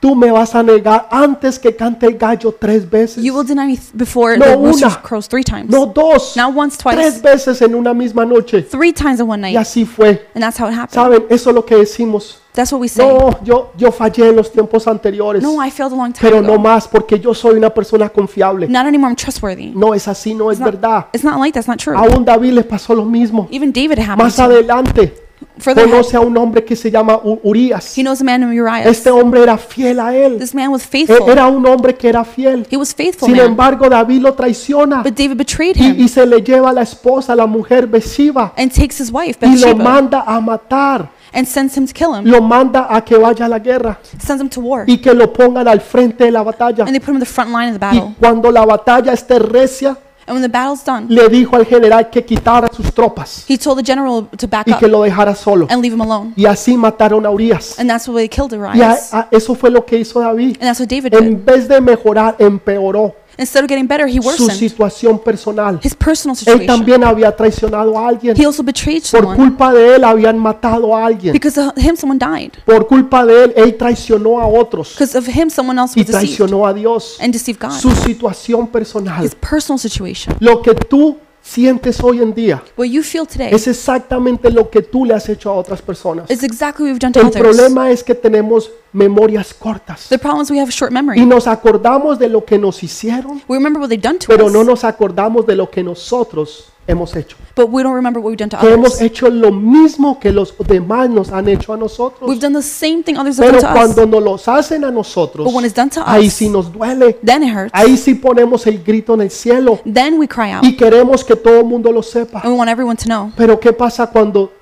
[0.00, 3.22] tú me vas a negar antes que cante el gallo tres veces.
[3.24, 5.02] You will deny me th- before No, the rooster una.
[5.02, 5.70] crows three times.
[5.70, 8.62] No dos, Not once, tres twice, veces en una misma noche.
[8.62, 9.56] three times in one Y night.
[9.58, 10.26] así fue.
[10.34, 10.94] And that's how it happened.
[10.94, 12.40] Saben, eso es lo que decimos.
[12.56, 13.06] That's what we say.
[13.06, 16.40] No, yo, yo fallé en los tiempos anteriores, No, I failed a long time pero
[16.42, 16.62] no ago.
[16.62, 18.66] más porque yo soy una persona confiable.
[18.66, 19.10] Not anymore.
[19.10, 19.72] I'm trustworthy.
[19.74, 21.06] No es así, no es It's not, verdad.
[21.12, 21.94] it's not like that's not true.
[21.96, 23.46] Aún David le pasó lo mismo.
[23.52, 24.16] Even David happened.
[24.24, 25.22] Más adelante
[25.62, 27.96] conoce a un hombre que se llama Urias.
[27.96, 28.88] he knows a man named Uriah.
[28.88, 30.38] Este hombre era fiel a él.
[30.38, 31.28] This man was E- faithful.
[31.30, 32.66] Era un hombre que era fiel.
[32.70, 33.46] He was faithful, Sin man.
[33.46, 36.82] embargo, David lo traiciona But David betrayed y, him y se le lleva a la
[36.82, 41.10] esposa, la mujer Besiba, and takes his wife, y lo Bathsheba, manda a matar.
[41.36, 42.24] And sends him to kill him.
[42.24, 44.84] Lo manda a que vaya a la guerra Sends him to war.
[44.88, 46.82] y que lo pongan al frente de la batalla.
[46.84, 48.14] And they put him in the front line of the Y battle.
[48.18, 49.96] cuando la batalla esté recia,
[50.28, 53.78] And when the battle's done, le dijo al general que quitara sus tropas he told
[53.78, 55.68] the general to back y up que lo dejara solo.
[55.70, 56.32] and leave him alone.
[56.34, 57.78] Y así mataron a Urias.
[57.78, 60.56] And that's why they killed Y a- a- eso fue lo que hizo David.
[60.60, 61.22] And that's what David did.
[61.22, 65.78] En vez de mejorar, empeoró Instead of getting better, he su worsened situación personal.
[65.82, 66.66] his personal Él situation.
[66.66, 68.34] también había traicionado a alguien.
[68.36, 69.36] He also betrayed Por someone.
[69.36, 71.32] culpa de él habían matado a alguien.
[71.32, 72.52] Because of him, someone died.
[72.64, 76.06] Por culpa de él, él traicionó a otros Because of him, someone else y was
[76.06, 77.16] deceived traicionó a Dios.
[77.20, 77.72] and deceived God.
[77.78, 79.24] Su situación personal.
[79.24, 80.34] His personal situation.
[80.40, 81.16] Lo que tú
[81.46, 85.28] sientes hoy en día What you feel today es exactamente lo que tú le has
[85.28, 86.28] hecho a otras personas.
[86.30, 87.40] is exactly what we've done to El others.
[87.40, 91.24] problema es que tenemos memorias cortas The problem is we have a short y memory.
[91.24, 94.60] nos acordamos de lo que nos hicieron, We remember what they've done to pero no
[94.60, 97.36] us, nos acordamos de lo que nosotros hemos hecho.
[97.54, 99.00] but we don't remember what we've done to Que hemos others.
[99.02, 102.28] hecho lo mismo que los demás nos han hecho a nosotros.
[102.28, 103.94] We've done the same thing others have Pero done to us.
[103.94, 106.70] cuando nos los hacen a nosotros, But when it's done to ahí us, sí nos
[106.72, 107.18] duele.
[107.24, 107.70] then it hurts.
[107.72, 110.64] Ahí sí ponemos el grito en el cielo Then we cry out.
[110.64, 112.40] y queremos que todo el mundo lo sepa.
[112.42, 113.30] And we want everyone to know.
[113.36, 114.52] Pero ¿qué pasa cuando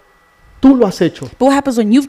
[0.64, 1.28] tú lo has hecho?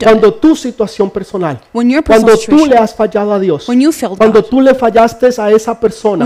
[0.01, 3.70] Cuando tu situación personal, cuando tú le has fallado a Dios,
[4.18, 6.26] cuando tú le fallaste a esa persona,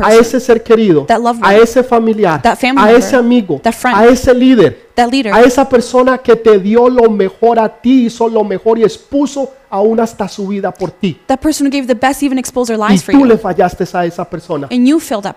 [0.00, 1.06] a ese ser querido,
[1.40, 4.90] a ese familiar, a ese amigo, a ese líder,
[5.32, 9.52] a esa persona que te dio lo mejor a ti, hizo lo mejor y expuso
[9.70, 11.20] aún hasta su vida por ti.
[11.28, 14.68] Y tú le fallaste a esa persona.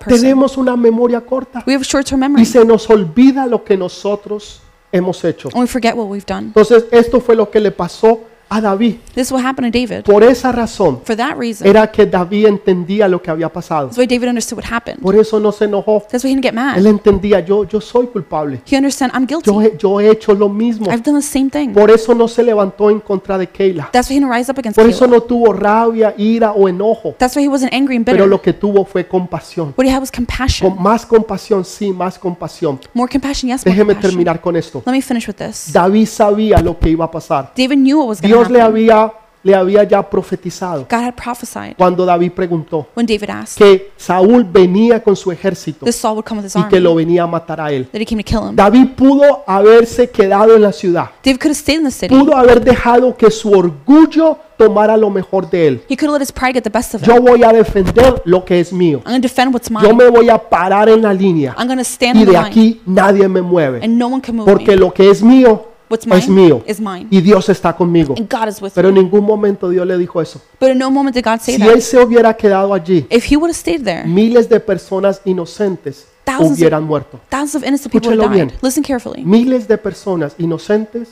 [0.07, 1.63] Tenemos una memoria corta.
[1.67, 4.62] Y se nos olvida lo que nosotros
[4.93, 5.49] hemos hecho.
[5.49, 6.45] and we forget what we've done.
[6.47, 8.21] Entonces, esto fue lo que le pasó
[8.57, 8.97] a David.
[9.13, 10.03] This is what happened to David.
[10.03, 13.87] Por esa razón For that reason, era que David entendía lo que había pasado.
[13.87, 14.99] that's why David understood what happened.
[15.01, 16.03] Por eso no se enojó.
[16.09, 16.85] That's why he didn't get Él mad.
[16.85, 18.61] entendía, yo, yo soy culpable.
[18.69, 19.49] He understand I'm guilty.
[19.49, 20.87] Yo he, yo he hecho lo mismo.
[20.91, 21.73] I've done the same thing.
[21.73, 23.89] Por eso no se levantó en contra de Keila.
[23.91, 25.15] That's why he didn't rise up against Por eso Caleb.
[25.21, 27.15] no tuvo rabia, ira o enojo.
[27.17, 28.29] That's why he wasn't angry and Pero bitter.
[28.29, 29.73] lo que tuvo fue compasión.
[29.77, 30.75] What he had was Con compassion.
[30.79, 32.79] más compasión, sí, más compasión.
[32.93, 34.11] More compassion, yes, more Déjeme compassion.
[34.11, 34.81] terminar con esto.
[34.85, 35.71] Let me finish with this.
[35.71, 37.51] David sabía lo que iba a pasar.
[37.55, 39.11] David knew what was going to Dios le había,
[39.43, 44.43] le había ya profetizado God had prophesied cuando David preguntó when David asked que Saúl
[44.43, 47.27] venía con su ejército that Saul would come with his y que lo venía a
[47.27, 47.87] matar a él.
[47.91, 48.55] that he came to kill him.
[48.55, 51.09] David pudo haberse quedado en la ciudad.
[51.23, 52.15] David could have stayed in the city.
[52.15, 55.83] Pudo haber dejado que su orgullo tomara lo mejor de él.
[55.89, 57.13] He could have let his pride get the best of him.
[57.13, 58.99] Yo voy a defender lo que es mío.
[58.99, 62.19] I'm going to defend what's Yo me voy a parar en la línea I'm stand
[62.21, 63.83] y de aquí nadie me mueve.
[63.83, 64.77] and no one can move Porque me.
[64.77, 68.15] lo que es mío What's es mine mío is mine, y Dios está conmigo.
[68.17, 69.01] and God is with Pero en me.
[69.03, 70.41] ningún momento Dios le dijo eso.
[70.59, 71.69] But in no moment did God say Si that.
[71.73, 76.07] él se hubiera quedado allí, If he would have stayed there, miles de personas inocentes
[76.23, 77.19] Thousands of- hubieran muerto.
[77.29, 78.47] thousands of innocent people would Escúchelo have died.
[78.47, 78.59] bien.
[78.61, 79.23] Listen carefully.
[79.23, 81.09] Miles de personas inocentes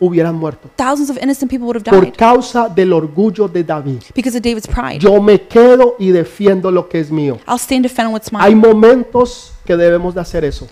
[0.00, 4.02] hubieran muerto Thousands of innocent people would have por died causa del orgullo de David.
[4.14, 4.98] because of David's pride.
[5.00, 7.38] Yo me quedo y defiendo lo que es mío.
[7.48, 8.68] I'll stand defend what's Hay mine.
[8.68, 10.68] momentos que debemos de hacer eso.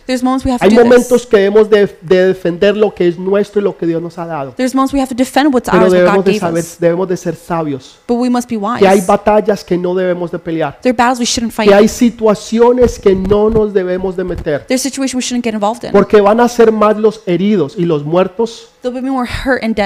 [0.61, 4.03] Hay momentos que debemos de, de defender lo que es nuestro y lo que Dios
[4.03, 4.55] nos ha dado.
[4.57, 7.99] Pero debemos de saber, debemos de ser sabios.
[8.07, 9.07] Que hay wise.
[9.07, 10.79] batallas que no debemos de pelear.
[10.81, 14.65] There are battles we shouldn't Que hay situaciones que no nos debemos de meter.
[14.67, 15.93] There's situations we shouldn't get involved in.
[15.93, 18.73] Porque van a ser más los heridos y los muertos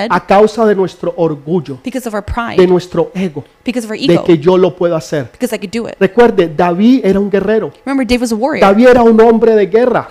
[0.08, 3.72] a causa de nuestro orgullo, because of our de pride, nuestro ego, de
[4.14, 5.30] ego, que yo lo puedo hacer.
[5.32, 5.96] because I could do it.
[6.00, 7.72] Recuerde, David era un guerrero.
[7.84, 10.08] David era un hombre de guerra.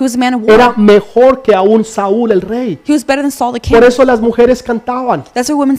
[0.47, 2.79] Era mejor que aún Saúl el rey.
[2.85, 5.23] Por eso las mujeres cantaban.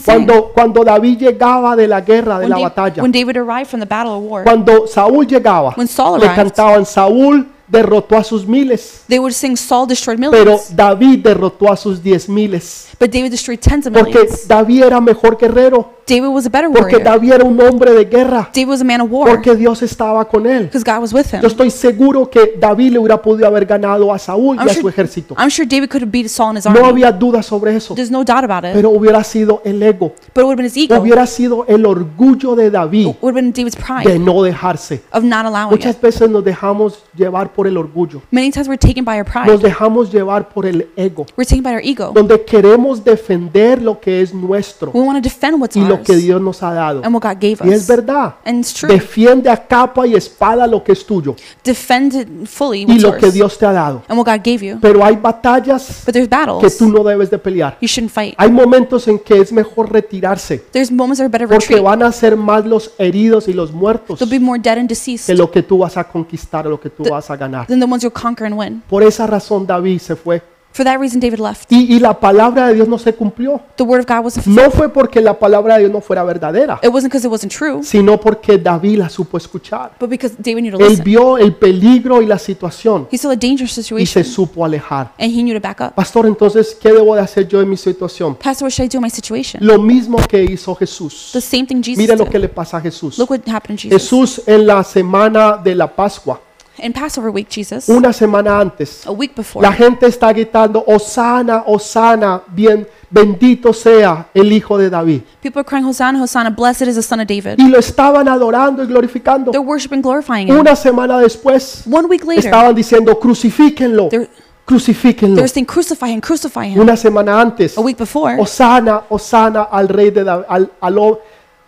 [0.05, 3.87] Cuando, cuando David llegaba de la guerra, de la batalla, when David arrived from the
[3.87, 9.33] battle of war, cuando Saúl llegaba, le cantaban, Saúl derrotó a sus miles, they would
[9.33, 12.87] sing Saul destroyed pero millions, David derrotó a sus diez miles.
[12.99, 14.47] but David destroyed tens of Porque millions.
[14.47, 17.03] David era mejor guerrero, David was a better porque warrior.
[17.03, 20.23] David era un hombre de guerra, David was a man of war porque Dios estaba
[20.27, 20.63] con él.
[20.71, 21.41] because God was with him.
[21.41, 24.73] Yo estoy seguro que David le hubiera podido haber ganado a Saúl y I'm a
[24.73, 25.35] su sure, ejército.
[25.37, 26.87] I'm sure David could have beat Saul and his No army.
[27.03, 28.73] había duda sobre eso, There's no doubt about it.
[28.73, 30.95] pero hubiera sido el ego, But it would have been his ego.
[30.95, 35.01] It hubiera sido el orgullo de David would have been David's de pride no dejarse.
[35.11, 36.01] of not allowing Muchas it.
[36.01, 39.57] veces nos dejamos llevar por el orgullo, Many times we're taken by our nos pride.
[39.57, 42.11] dejamos llevar por el ego, We're taken by our ego.
[42.13, 46.15] donde queremos defender lo que es nuestro We want to defend what's y lo que
[46.17, 47.01] Dios nos ha dado.
[47.03, 47.87] and what God gave Y es us.
[47.87, 48.87] verdad, And it's true.
[48.93, 53.31] defiende a capa y espada lo que es tuyo Defend it fully y lo que
[53.31, 54.03] Dios te ha dado.
[54.07, 54.77] and what God gave you.
[54.79, 56.29] Pero hay batallas But there's
[56.61, 57.75] que tú no debes de pelear.
[57.81, 58.35] you shouldn't fight.
[58.37, 61.83] Hay momentos en que es mejor retirarse There's moments that are better porque retreat.
[61.83, 64.87] van a ser más los heridos y los muertos There'll be more dead and
[65.25, 67.46] que lo que tú vas a conquistar o lo que tú vas a ganar.
[67.67, 68.81] Than the ones you'll conquer and win.
[68.89, 70.41] Por esa razón David se fue.
[70.73, 71.71] For that reason, David left.
[71.71, 73.59] Y, y la palabra de Dios no se cumplió.
[73.77, 74.65] The word of God wasn't fulfilled.
[74.67, 77.51] No fue porque la palabra de Dios no fuera verdadera, It wasn't because it wasn't
[77.51, 79.93] true, sino porque David la supo escuchar.
[79.99, 81.03] but because David knew to Él listen.
[81.03, 85.13] vio el peligro y la situación He saw a dangerous y se situation supo alejar.
[85.17, 85.95] and he knew to back up.
[85.95, 88.35] Pastor, entonces, ¿qué debo de hacer yo en mi situación?
[88.35, 89.65] Pastor, what should I do in my situation?
[89.65, 91.31] Lo mismo que hizo Jesús.
[91.33, 92.41] The same thing Jesus Mire lo que did.
[92.41, 93.17] le pasa a Jesús.
[93.17, 93.99] Look what happened to Jesus.
[94.03, 96.39] Jesús en la semana de la Pascua,
[96.79, 101.63] In Passover week, Jesus, una semana antes, a week before, la gente está gritando, Osana,
[101.65, 105.21] Osana, bien, bendito sea el Hijo de David.
[105.41, 107.55] people are crying, Hosanna, Hosanna, blessed is the son of David.
[107.57, 109.51] Y lo estaban adorando y glorificando.
[109.51, 110.59] They're worshiping, glorifying him.
[110.59, 114.29] Una semana después, One week later, estaban diciendo, crucifíquenlo, they're,
[114.65, 115.35] crucifíquenlo.
[115.35, 116.79] they're saying, crucify him, crucify him.
[116.79, 121.19] Una semana antes, A week before, Osana, Osana al rey de David, al, al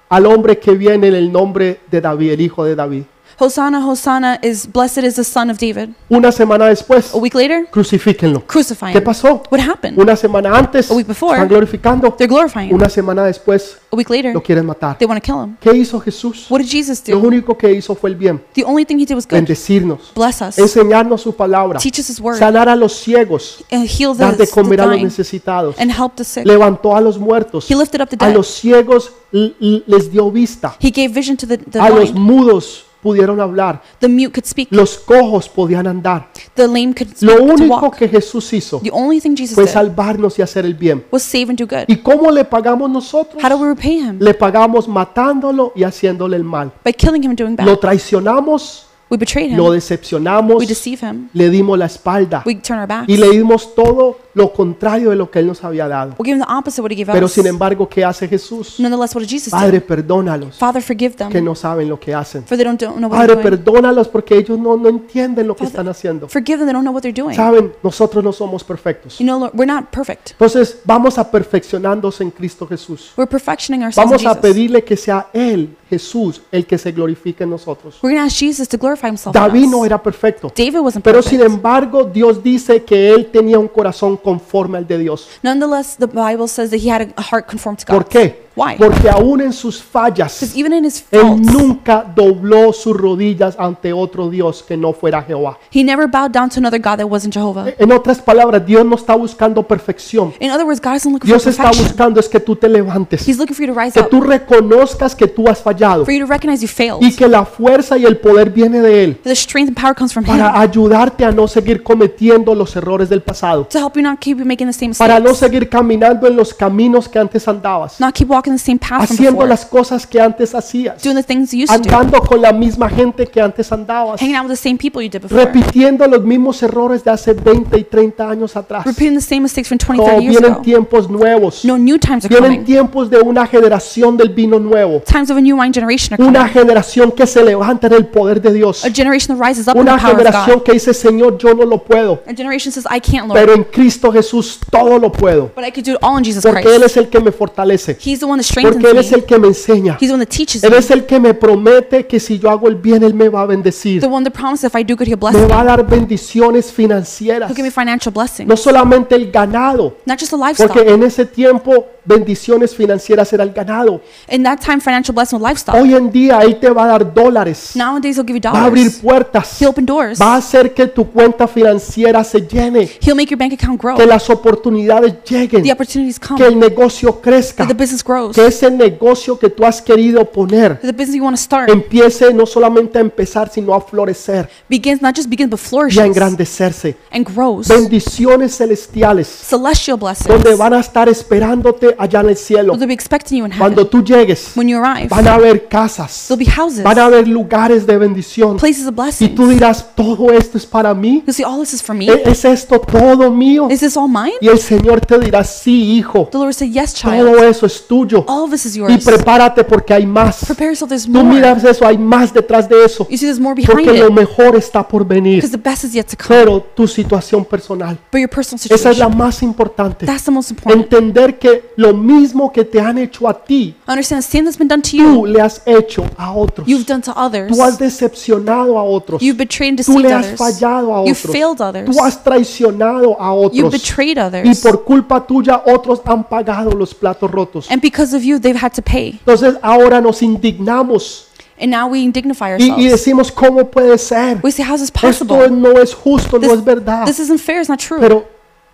[0.10, 3.04] al hombre que viene en el nombre de David, el hijo de David.
[3.40, 5.92] Hosanna, Hosanna is blessed is the son of David.
[6.10, 8.44] Una semana después, A week later, crucifíquenlo.
[8.46, 9.04] crucify ¿Qué him.
[9.06, 9.44] pasó?
[9.50, 9.98] What happened?
[9.98, 12.12] Una semana antes, A week before, están glorificando.
[12.18, 12.74] They're glorifying.
[12.74, 14.98] Una semana después, A week later, lo quieren matar.
[14.98, 15.56] they want to kill him.
[15.62, 16.48] ¿Qué hizo Jesús?
[16.50, 17.28] What did Jesus Lo do?
[17.28, 19.36] único que hizo fue el bien, The only thing he did was good.
[19.38, 23.86] bendecirnos, Bless us, enseñarnos su palabra, teach us his word, sanar a los ciegos, and
[23.88, 26.46] heal the, dar de comer a los necesitados, and help the sick.
[26.46, 28.36] levantó a los muertos, He lifted up the a dead.
[28.36, 33.40] los ciegos les dio vista, He gave vision to the, the a los mudos pudieron
[33.40, 34.68] hablar, The mute could speak.
[34.72, 36.30] los cojos podían andar.
[36.56, 39.66] The lame could Lo speak to único que Jesús hizo The only thing Jesus fue
[39.66, 41.06] did salvarnos y hacer el bien.
[41.12, 41.86] was save and do good.
[41.88, 43.42] ¿Y cómo le pagamos nosotros?
[43.44, 44.18] How do we repay him?
[44.20, 46.72] Le pagamos matándolo y haciéndole el mal.
[46.84, 47.80] By killing him and doing Lo bad.
[47.80, 49.74] traicionamos, We betrayed lo him.
[49.74, 51.30] decepcionamos, We deceive him.
[51.34, 53.10] le dimos la espalda We turn our backs.
[53.10, 56.16] y le dimos todo lo contrario de lo que Él nos había dado.
[56.20, 57.32] We give him the opposite of what he gave Pero us.
[57.32, 58.76] sin embargo, ¿qué hace Jesús?
[58.80, 59.86] Nonetheless, what did Jesus Padre, do?
[59.88, 62.44] perdónalos, Father, forgive them, que no saben lo que hacen.
[62.46, 63.64] for they don't, don't know what Padre, they're doing.
[63.64, 66.28] perdónalos porque ellos no, no entienden lo que Father, están haciendo.
[66.30, 67.36] Forgive them, they don't know what they're doing.
[67.36, 69.18] Saben, nosotros no somos perfectos.
[69.20, 70.32] You know, Lord, we're not perfect.
[70.32, 73.12] Entonces, vamos a perfeccionarnos en Cristo Jesús.
[73.18, 74.42] We're perfectioning ourselves in Vamos a Jesus.
[74.42, 77.98] pedirle que sea Él, Jesús, el que se glorifique en nosotros.
[78.04, 79.72] We're going to ask Jesus to glorify himself in David us.
[79.72, 81.42] no era perfecto, David wasn't pero perfect.
[81.42, 85.28] sin embargo Dios dice que él tenía un corazón conforme al de Dios.
[85.44, 87.96] Nonetheless, the Bible says that he had a heart conformed to God.
[88.02, 88.50] ¿Por qué?
[88.56, 88.76] Why?
[88.78, 93.56] Porque aún en sus fallas, Because even in his él faults, nunca dobló sus rodillas
[93.58, 95.58] ante otro Dios que no fuera Jehová.
[95.72, 97.68] he never bowed down to another God that wasn't Jehovah.
[97.78, 100.34] En otras palabras, Dios no está buscando perfección.
[100.42, 101.88] In other words, God isn't looking Dios for está perfection.
[101.88, 104.20] buscando es que tú te levantes, He's looking for you to rise que up, tú
[104.20, 107.02] reconozcas que tú has fallado for you to recognize you failed.
[107.02, 110.12] y que la fuerza y el poder viene de Él The strength and power comes
[110.12, 113.66] from Him para ayudarte a no seguir cometiendo los errores del pasado.
[113.70, 116.54] to help you not keep making the same para no mistakes, seguir caminando en los
[116.54, 120.08] caminos que antes andabas, not keep walking the same path from haciendo before, las cosas
[120.08, 123.28] que antes hacías, doing the things you used to do, andando con la misma gente
[123.28, 126.62] que antes andabas, hanging out with the same people you did before, repitiendo los mismos
[126.64, 128.86] errores de hace 20 y 30 años atrás.
[128.86, 130.62] repeating the same mistakes from 20, No, 30 years vienen ago.
[130.62, 132.66] tiempos nuevos, No new times are vienen coming.
[132.66, 136.40] tiempos de una generación del vino nuevo, Times of a new wine generation are una
[136.48, 136.54] coming.
[136.54, 139.82] generación que se levanta en el poder de Dios, A generation that rises up in
[139.82, 140.64] una the power of generación God.
[140.64, 143.64] que dice, Señor, yo no lo puedo, A generation says, I can't, pero Lord, en
[144.00, 146.84] Cristo Jesús todo lo puedo, but I could do it all in Jesus porque Él
[146.84, 149.18] es el que me fortalece, He's the one that porque Él es me.
[149.18, 149.98] el que me enseña.
[150.00, 150.78] He's the one that teaches Él me.
[150.78, 153.46] es el que me promete que si yo hago el bien, Él me va a
[153.46, 154.00] bendecir.
[154.00, 155.48] The one that promises if I do good, He'll bless Me me.
[155.48, 157.50] va a dar bendiciones financieras.
[157.50, 158.48] He'll give me financial blessings.
[158.48, 163.52] No solamente el ganado, Not just a porque en ese tiempo bendiciones financieras era el
[163.52, 164.02] ganado.
[164.30, 165.76] In that time, financial blessing was livestock.
[165.76, 168.66] Hoy en día Él te va a dar dólares, Nowadays, he'll give you va a
[168.66, 170.20] abrir puertas, He'll open doors.
[170.20, 173.89] va a hacer que tu cuenta financiera se llene, He'll make your bank account grow.
[173.98, 176.40] Que las oportunidades lleguen, The opportunities come.
[176.40, 178.36] que el negocio crezca, That the business grows.
[178.36, 181.70] que ese negocio que tú has querido poner That the business you want to start
[181.70, 185.70] empiece no solamente a empezar, sino a florecer begins, not just begins, but y a
[185.70, 186.96] flourishes engrandecerse.
[187.12, 187.68] and grows.
[187.68, 190.28] Bendiciones celestiales Celestial blessings.
[190.28, 192.74] donde van a estar esperándote allá en el cielo.
[192.78, 193.90] They'll be expecting you in Cuando heaven.
[193.92, 197.28] tú llegues, When you arrive, van a haber casas, there'll be houses, van a haber
[197.28, 198.58] lugares de bendición.
[198.58, 199.36] places of Y blessings.
[199.36, 201.24] tú dirás, todo esto es para mí.
[201.26, 202.06] You'll see, all this is for me.
[202.08, 203.68] ¿E- ¿Es esto todo mío?
[203.70, 204.34] Is this all mine?
[204.42, 207.18] Y el Señor te dirá, sí, hijo, The Lord said, Yes, child.
[207.20, 208.24] todo eso es tuyo.
[208.28, 209.04] All of this is Y yours.
[209.04, 210.46] prepárate porque hay más.
[210.46, 211.24] Prepare yourself, there's Tú more.
[211.24, 213.08] miras eso, hay más detrás de eso.
[213.10, 215.38] You see, there's more behind Porque lo mejor está por venir.
[215.42, 216.40] because the best is yet to come.
[216.40, 220.06] Pero tu situación personal, But your personal esa es la situation, más importante.
[220.06, 220.84] that's the most important.
[220.84, 224.68] Entender que lo mismo que te han hecho a ti, Understand the same that's been
[224.68, 226.68] done to tú you, le has hecho a otros.
[226.68, 227.52] you've done to others.
[227.52, 229.22] Tú has decepcionado a otros.
[229.22, 230.38] You've betrayed and Tú le has others.
[230.40, 231.32] fallado a otros.
[231.32, 231.90] failed others.
[231.90, 233.82] Tú has traicionado a You otros.
[233.90, 234.60] betrayed Y others.
[234.62, 237.70] por culpa tuya otros han pagado los platos rotos.
[237.72, 239.20] And because of you, they've had to pay.
[239.26, 241.26] Entonces ahora nos indignamos
[241.62, 242.92] And now we indignify y, y ourselves.
[242.92, 244.40] decimos, ¿cómo puede ser?
[244.42, 245.50] We say, How's this Esto possible?
[245.52, 247.06] no es justo, no This, es verdad.
[247.06, 248.00] this isn't fair, it's not true.
[248.00, 248.26] Pero,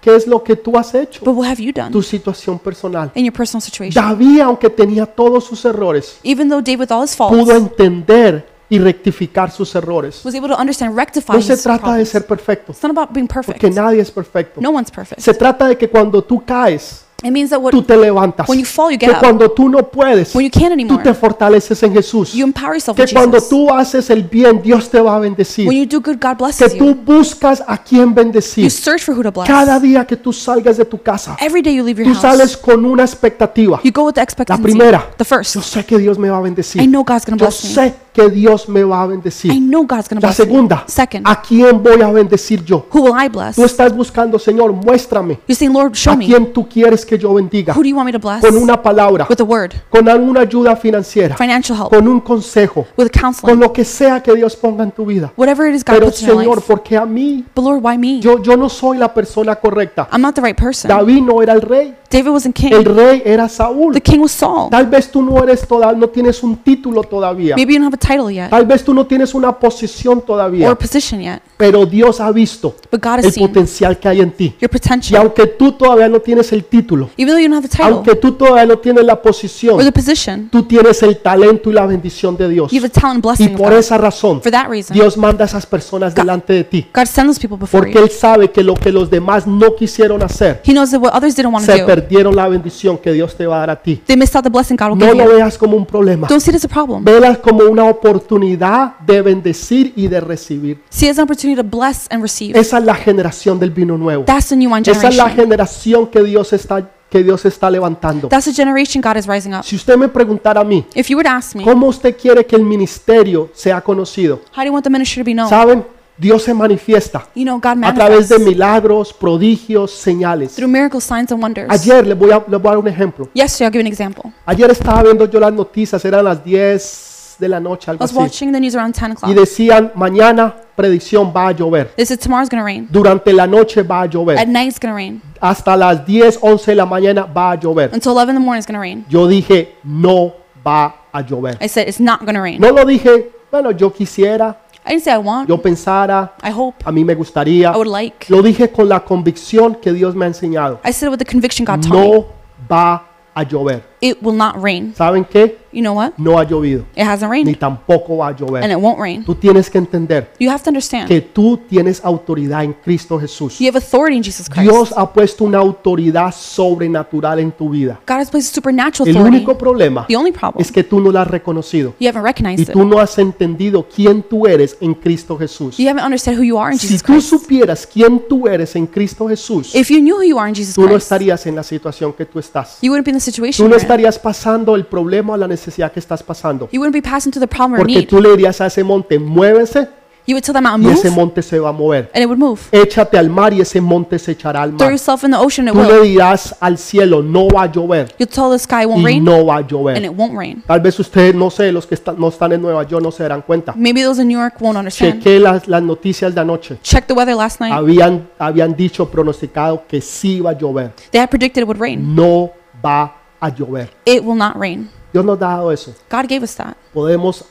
[0.01, 1.25] ¿qué es lo que tú has hecho?
[1.25, 3.09] But what have you done Tu situación personal.
[3.15, 3.99] in your personal situation?
[3.99, 8.47] David, aunque tenía todos sus errores, Even though David, with all his pudo faults, entender
[8.69, 10.23] y rectificar sus errores.
[10.25, 12.09] was able to understand, No se his trata de problems.
[12.09, 13.59] ser perfecto, It's not about being perfect.
[13.59, 14.59] porque nadie es perfecto.
[14.61, 15.21] No one's perfect.
[15.21, 18.47] Se trata de que cuando tú caes, It means that what, tú te levantas.
[18.49, 19.21] when you fall, you Que get up.
[19.21, 22.33] cuando tú no puedes, When you can't tú anymore, te fortaleces en Jesús.
[22.33, 23.49] you empower yourself Que with cuando Jesus.
[23.49, 25.67] tú haces el bien, Dios te va a bendecir.
[25.67, 26.95] When you do good, God Que blesses tú you.
[26.95, 28.69] buscas a quien You bendecir.
[28.69, 29.47] search for who to bless.
[29.47, 32.21] Cada día que tú salgas de tu casa, Every day you leave your tú house,
[32.37, 33.79] sales con una expectativa.
[33.83, 34.61] you go with the expectancy.
[34.63, 35.09] primera.
[35.17, 36.81] The first, Yo sé que Dios me va a I bendecir.
[36.89, 37.69] know God's going to Yo bless me.
[37.69, 39.51] sé que Dios me va a I bendecir.
[39.59, 40.45] know God's to La bless me.
[40.45, 42.85] segunda, Second, ¿a quién voy a bendecir yo?
[42.93, 43.55] who will I bless?
[43.57, 46.25] Tú estás buscando, Señor, muéstrame You're saying, Lord, show a me.
[46.25, 47.73] quién tú quieres que yo bendiga.
[47.75, 48.41] Who do you want me to bless?
[48.41, 52.85] Con una palabra, With a word, con alguna ayuda financiera, financial help, con un consejo,
[52.97, 55.33] with con counseling, lo que sea que Dios ponga en tu vida.
[55.35, 56.67] whatever it is God Pero puts in your Señor, life.
[56.67, 58.21] porque a mí, But Lord, why me?
[58.21, 60.07] yo, yo no soy la persona correcta.
[60.13, 60.87] I'm not the right person.
[60.87, 62.95] David no era el rey, David wasn't el king.
[62.95, 63.93] rey era Saúl.
[63.93, 64.69] The king was Saul.
[64.69, 67.55] Tal vez tú no eres toda, no tienes un título todavía.
[67.55, 70.25] Maybe you don't have a title yet Tal vez tú no tienes una posición or
[70.25, 74.21] todavía, position yet, pero Dios ha visto but God has el seen potencial que hay
[74.21, 74.55] en ti.
[74.59, 75.21] your Y potential.
[75.21, 78.15] aunque tú todavía no tienes el título, Even though you don't have the title aunque
[78.15, 81.85] tú todavía no tienes la or posición, the position, tú tienes el talento y la
[81.85, 82.71] bendición de Dios.
[82.71, 83.79] you have the talent and Y blessing of por God.
[83.79, 86.87] esa razón, For that reason, Dios manda a esas personas delante de ti.
[86.93, 88.05] God sends those people before Porque you.
[88.05, 91.35] Él sabe que lo que los demás no quisieron hacer, He knows that what others
[91.35, 93.81] didn't want to se do, perdieron la bendición que Dios te va a dar a
[93.81, 94.01] ti.
[94.05, 95.35] they missed out the blessing God will No give lo you.
[95.37, 96.27] veas como un problema.
[96.27, 97.03] Don't see it as a problem.
[97.41, 100.81] Como una oportunidad de bendecir y de recibir.
[100.89, 102.57] See it as an opportunity to bless and receive.
[102.57, 104.23] Esa es la generación del vino nuevo.
[104.25, 108.27] That's the new one Esa es la generación que Dios está que Dios está levantando.
[108.27, 109.63] That's the generation God is rising up.
[109.63, 112.55] Si usted me preguntara a mí, If you to ask me, ¿cómo usted quiere que
[112.55, 114.41] el ministerio sea conocido?
[114.55, 115.49] how do you want the ministry to be known?
[115.49, 115.85] ¿Saben?
[116.17, 120.55] Dios se manifiesta You know, God a través manifests de milagros, prodigios, señales.
[120.55, 121.69] through miracles, signs, and wonders.
[121.69, 123.29] Ayer les voy a, les voy a dar un ejemplo.
[123.33, 124.31] Yesterday, I'll give you an example.
[124.45, 128.11] Ayer estaba viendo yo las noticias, eran las 10 de la noche, I algo was
[128.11, 128.17] así.
[128.19, 129.35] watching the news around 10 Y o'clock.
[129.35, 131.89] decían, mañana predicción va a llover.
[131.95, 132.87] They said tomorrow's going to rain.
[132.91, 134.47] Durante la noche va a At llover.
[134.47, 135.21] night, it's going to rain.
[135.41, 137.91] Hasta las 10, 11 de la mañana va a llover.
[137.93, 139.05] Until 11 in the morning, it's going to rain.
[139.09, 140.33] Yo dije, no
[140.65, 141.57] va a llover.
[141.61, 142.59] I said, it's not going to rain.
[142.59, 145.49] No lo dije, bueno, yo quisiera, I didn't say I want.
[145.49, 146.83] yo pensara, I hope.
[146.85, 147.71] a mí me gustaría.
[147.73, 148.29] I would like.
[148.29, 150.79] Lo dije con la convicción que Dios me ha enseñado.
[150.85, 152.07] I said it with the conviction God taught me.
[152.11, 152.25] No
[152.69, 153.81] va a llover.
[154.05, 154.93] It will not rain.
[154.95, 155.57] ¿Saben qué?
[155.71, 156.13] You know what?
[156.17, 157.59] No ha llovido, It hasn't ni rained.
[157.59, 158.69] tampoco va a And llover.
[158.71, 159.25] it won't rain.
[159.25, 161.07] Tú tienes que entender You have to understand.
[161.09, 163.59] que tú tienes autoridad en Cristo Jesús.
[163.59, 164.61] You have authority in Jesus Christ.
[164.69, 167.99] Dios ha puesto una autoridad sobrenatural en tu vida.
[168.07, 169.37] God has placed supernatural El authority.
[169.37, 172.25] único problema The only problem, es que tú no la has reconocido you haven't y
[172.25, 172.87] recognized tú it.
[172.87, 175.77] no has entendido quién tú eres en Cristo Jesús.
[175.77, 177.29] You haven't understood who you are in Si Jesus tú Christ.
[177.29, 180.75] supieras quién tú eres en Cristo Jesús, If you knew who you are in Jesus
[180.75, 182.77] tú no Christ, estarías en la situación que tú estás.
[182.81, 183.75] you wouldn't be in the situation Tú no.
[183.95, 186.67] Estarías pasando el problema o la necesidad que estás pasando.
[186.71, 188.07] You wouldn't be passing through the problem or Porque need.
[188.09, 189.87] tú le dirías a ese monte, muévese
[190.27, 192.09] You would tell that mountain, y move, ese monte se va a mover.
[192.11, 192.59] and it would move.
[192.71, 194.89] Échate al mar y ese monte se echará al Throw mar.
[194.89, 196.03] yourself in the ocean, it Tú le will.
[196.03, 199.23] dirás al cielo, no va a llover You'll tell the sky it won't y rain,
[199.23, 200.03] no va a and llover.
[200.03, 200.63] it won't rain.
[200.65, 203.21] Tal vez ustedes, no sé, los que están- no están en Nueva York no se
[203.21, 203.73] darán cuenta.
[203.77, 205.21] Maybe those in New York won't understand.
[205.21, 206.79] Chequé las, las noticias de anoche.
[206.81, 207.73] Check the weather last night.
[207.73, 210.91] Habían, habían dicho, pronosticado que sí va a llover.
[211.11, 212.15] They had predicted it would rain.
[212.15, 212.49] No
[212.83, 213.15] va
[213.45, 213.89] a llover.
[214.05, 214.89] it will not rain.
[215.13, 215.93] Dios nos ha dado eso.
[216.09, 216.75] God gave us that.
[216.93, 217.45] Podemos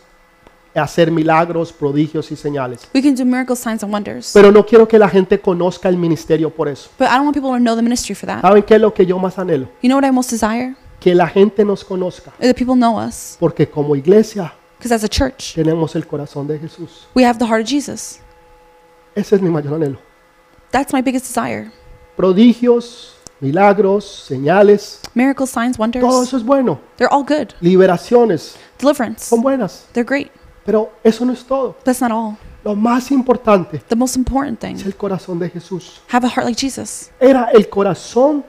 [0.74, 2.88] hacer milagros, prodigios y señales.
[2.94, 4.32] We can do miracles, signs, and wonders.
[4.32, 6.90] Pero no quiero que la gente conozca el ministerio por eso.
[6.98, 8.42] But I don't want people to know the ministry for that.
[8.42, 9.68] ¿Saben qué es lo que yo más anhelo?
[9.82, 10.74] You know what I most desire?
[11.00, 12.32] Que la gente nos conozca.
[12.40, 13.36] That people know us.
[13.38, 17.06] Porque como iglesia Because as a church, tenemos el corazón de Jesús.
[17.14, 18.20] we have the heart of Jesus.
[19.14, 19.98] Ese es mi mayor anhelo.
[20.70, 21.70] That's my biggest desire.
[22.16, 26.28] Prodigios, milagros, señales, Miracles, signs, todo wonders.
[26.28, 26.80] eso es bueno.
[26.96, 27.48] They're all good.
[27.60, 29.26] Liberaciones Deliverance.
[29.26, 29.86] son buenas.
[29.92, 30.30] They're great.
[30.64, 31.76] Pero eso no es todo.
[31.84, 32.36] That's not all.
[32.64, 34.76] Lo más importante The most important thing.
[34.76, 36.00] es el corazón de Jesús.
[36.10, 37.10] Have a heart like Jesus.
[37.20, 38.44] Era el corazón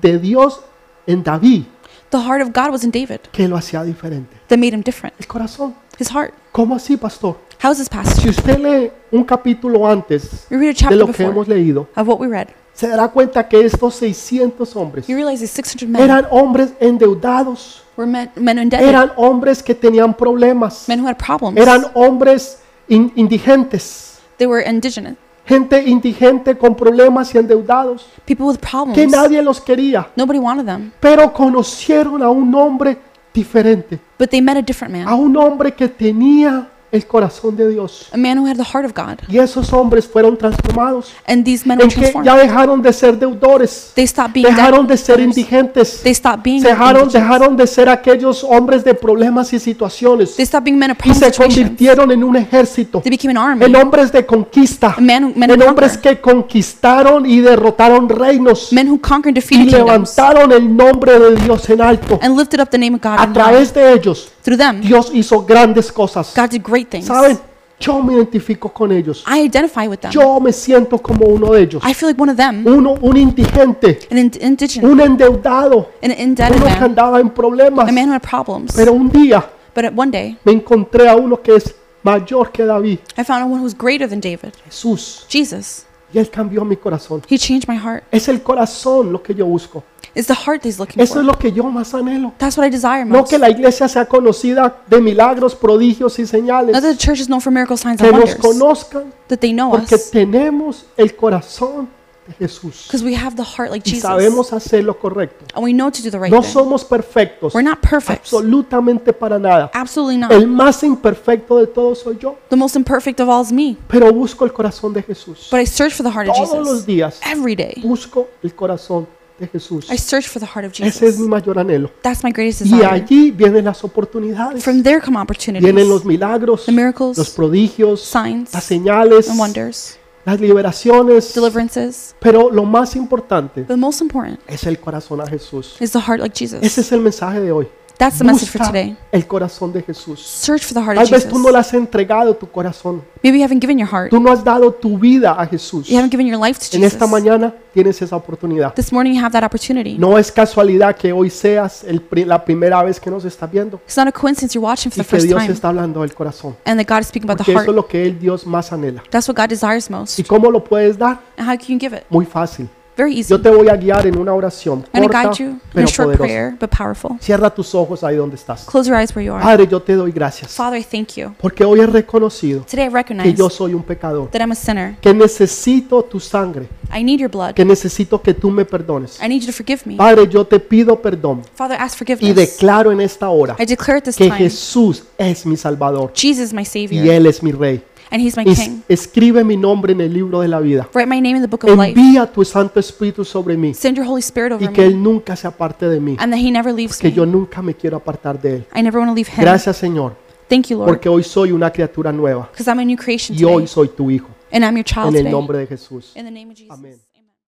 [0.00, 0.60] de Dios
[1.06, 1.64] en David
[2.10, 4.36] The heart of God was in David que lo hacía diferente.
[4.48, 5.14] that made him different.
[5.18, 5.74] El corazón.
[5.98, 6.32] His heart.
[6.52, 7.36] ¿Cómo así, pastor?
[7.62, 8.30] How is this Si pastor?
[8.30, 11.88] usted lee un capítulo antes You read a de chapter lo que before hemos leído,
[11.96, 12.48] of what we read.
[12.78, 17.82] Se dará cuenta que estos 600 hombres You realize these 600 men eran hombres endeudados,
[17.96, 21.58] were men, men indebted, eran hombres que tenían problemas, men who had problems.
[21.60, 22.58] eran hombres
[22.88, 25.16] in- indigentes, They were indigenous.
[25.44, 29.10] gente indigente con problemas y endeudados, People with que problems.
[29.10, 30.92] nadie los quería, Nobody wanted them.
[31.00, 32.96] pero conocieron a un hombre
[33.34, 35.20] diferente, But they met a different a man.
[35.20, 38.08] un hombre que tenía el corazón de Dios.
[38.12, 39.18] A man who had the heart of God.
[39.28, 42.26] Y esos hombres fueron transformados, And these men were en que transformed.
[42.26, 45.36] ya dejaron de ser deudores, They stopped being dejaron de ser debtors.
[45.38, 47.12] indigentes, They stopped being dejaron, indigents.
[47.12, 51.00] dejaron de ser aquellos hombres de problemas y situaciones They stopped being men of y
[51.00, 51.54] problem se situations.
[51.58, 53.64] convirtieron en un ejército, They became an army.
[53.66, 56.16] en hombres de conquista, men en who hombres conquer.
[56.16, 60.16] que conquistaron y derrotaron reinos Men who conquered and y defeated kingdoms.
[60.16, 62.18] levantaron el nombre de Dios en alto.
[62.22, 63.14] And lifted up the name of God.
[63.18, 63.32] A high.
[63.32, 66.32] través de ellos, Through them, Dios hizo grandes cosas.
[66.34, 67.04] God did great things.
[67.04, 67.38] ¿Saben?
[67.78, 69.22] Yo me identifico con ellos.
[69.26, 70.10] I identify with them.
[70.10, 71.82] Yo me siento como uno de ellos.
[71.86, 72.66] I feel like one of them.
[72.66, 74.84] Uno, un indigente, An ind- indigent.
[74.86, 77.86] un endeudado, An indebted uno que andaba en problemas.
[77.86, 78.72] A man who had problems.
[78.74, 79.44] Pero un día
[79.74, 83.58] But one day, me encontré a uno que es mayor que David, I found one
[83.60, 84.54] who was greater than David.
[84.64, 85.26] Jesús.
[85.28, 85.84] Jesus.
[86.10, 87.20] Y él cambió mi corazón.
[87.28, 88.02] He changed my heart.
[88.10, 89.84] Es el corazón lo que yo busco.
[90.18, 91.24] It's the heart that he's looking Eso es for.
[91.24, 92.32] lo que yo más anhelo.
[92.38, 93.30] That's what I desire No most.
[93.30, 96.72] que la iglesia sea conocida de milagros, prodigios y señales.
[96.72, 98.40] Not that the church is known for miracle signs Que and nos wonders.
[98.58, 100.10] conozcan That they know porque us.
[100.10, 101.88] tenemos el corazón
[102.26, 102.86] de Jesús.
[102.88, 104.02] Because we have the heart like Y Jesus.
[104.02, 105.44] sabemos hacer lo correcto.
[105.54, 106.50] And we know to do the right No thing.
[106.52, 107.54] somos perfectos.
[107.54, 108.22] We're not perfect.
[108.24, 109.70] Absolutamente para nada.
[109.72, 110.32] Absolutely not.
[110.32, 112.36] El más imperfecto de todos soy yo.
[112.50, 113.76] The most imperfect of all is me.
[113.88, 115.48] Pero busco el corazón de Jesús.
[115.50, 116.86] But I search for the heart of Todos los Jesus.
[116.86, 117.80] días Every day.
[117.84, 119.06] busco el corazón
[119.38, 119.90] de Jesús.
[119.90, 121.28] I search for the heart of Ese es mi Jesus.
[121.28, 121.90] mayor anhelo.
[122.02, 122.86] That's my greatest Y desire.
[122.86, 124.62] allí vienen las oportunidades.
[124.64, 129.38] From there come Vienen los opportunities, milagros, the miracles, los prodigios, signs, las señales, and
[129.38, 131.32] wonders, las liberaciones.
[131.34, 132.14] deliverances.
[132.20, 135.76] Pero lo más importante But the most important es el corazón a Jesús.
[135.80, 136.78] is the heart like Ese Jesus.
[136.78, 137.68] es el mensaje de hoy.
[137.98, 138.96] That's the message for Busca today.
[139.10, 140.20] el corazón de Jesús.
[140.20, 141.52] Search for the heart Tal of vez tú no Jesus.
[141.52, 143.02] le has entregado tu corazón.
[143.24, 144.10] Maybe you haven't given your heart.
[144.10, 145.88] Tú no has dado tu vida a Jesús.
[145.88, 147.10] You haven't given your life to En esta Jesus.
[147.10, 148.72] mañana tienes esa oportunidad.
[148.74, 149.98] This morning you have that opportunity.
[149.98, 153.80] No es casualidad que hoy seas el pri- la primera vez que nos está viendo
[153.84, 156.02] It's not a coincidence you're watching for y the que first Dios time está hablando
[156.02, 156.54] del corazón.
[156.66, 157.68] and that God is speaking about the Porque eso heart.
[157.70, 159.02] es lo que el Dios más anhela.
[159.10, 160.20] That's what God desires most.
[160.20, 161.18] ¿Y cómo lo puedes dar?
[161.36, 162.04] And how can you give it?
[162.10, 162.68] Muy fácil.
[162.98, 163.30] Very easy.
[163.30, 165.54] Yo te voy a guiar en una oración I'm going to corta guide you in
[165.54, 166.18] a pero short poderosa.
[166.24, 167.16] prayer, but powerful.
[167.20, 168.64] Cierra tus ojos ahí donde estás.
[168.64, 169.40] Close your eyes where you are.
[169.40, 171.32] Padre, yo te doy gracias Father, I thank you.
[171.40, 174.56] porque hoy he reconocido Today I que recognize yo soy un pecador, that I'm a
[174.56, 174.96] sinner.
[175.00, 177.54] que necesito tu sangre, I need your blood.
[177.54, 179.20] que necesito que tú me perdones.
[179.24, 179.94] I need you to forgive me.
[179.96, 182.34] Padre, yo te pido perdón Father, ask y forgiveness.
[182.34, 186.46] declaro en esta hora I declare at this que time, Jesús es mi Salvador Jesus
[186.46, 187.80] is my y Savior, Él es mi Rey.
[188.10, 188.80] And He's my Es- King.
[188.88, 190.88] escribe mi nombre en el libro de la vida.
[190.94, 191.98] Write my name in the book of life.
[191.98, 195.00] Envía tu Santo Espíritu sobre mí Send your Holy Spirit y over que Él me,
[195.02, 197.14] nunca se aparte de mí, and that He never leaves que me.
[197.14, 198.66] yo nunca me quiero apartar de Él.
[198.74, 199.40] I never want to leave Him.
[199.42, 200.16] Gracias Señor,
[200.48, 203.44] Thank you, Lord, porque hoy soy una criatura nueva because I'm a new creation y
[203.44, 204.28] hoy today, soy tu Hijo.
[204.50, 205.32] and I'm your child En el today.
[205.32, 206.12] nombre de Jesús.
[206.16, 206.70] In the name of Jesus.
[206.72, 206.98] Amén.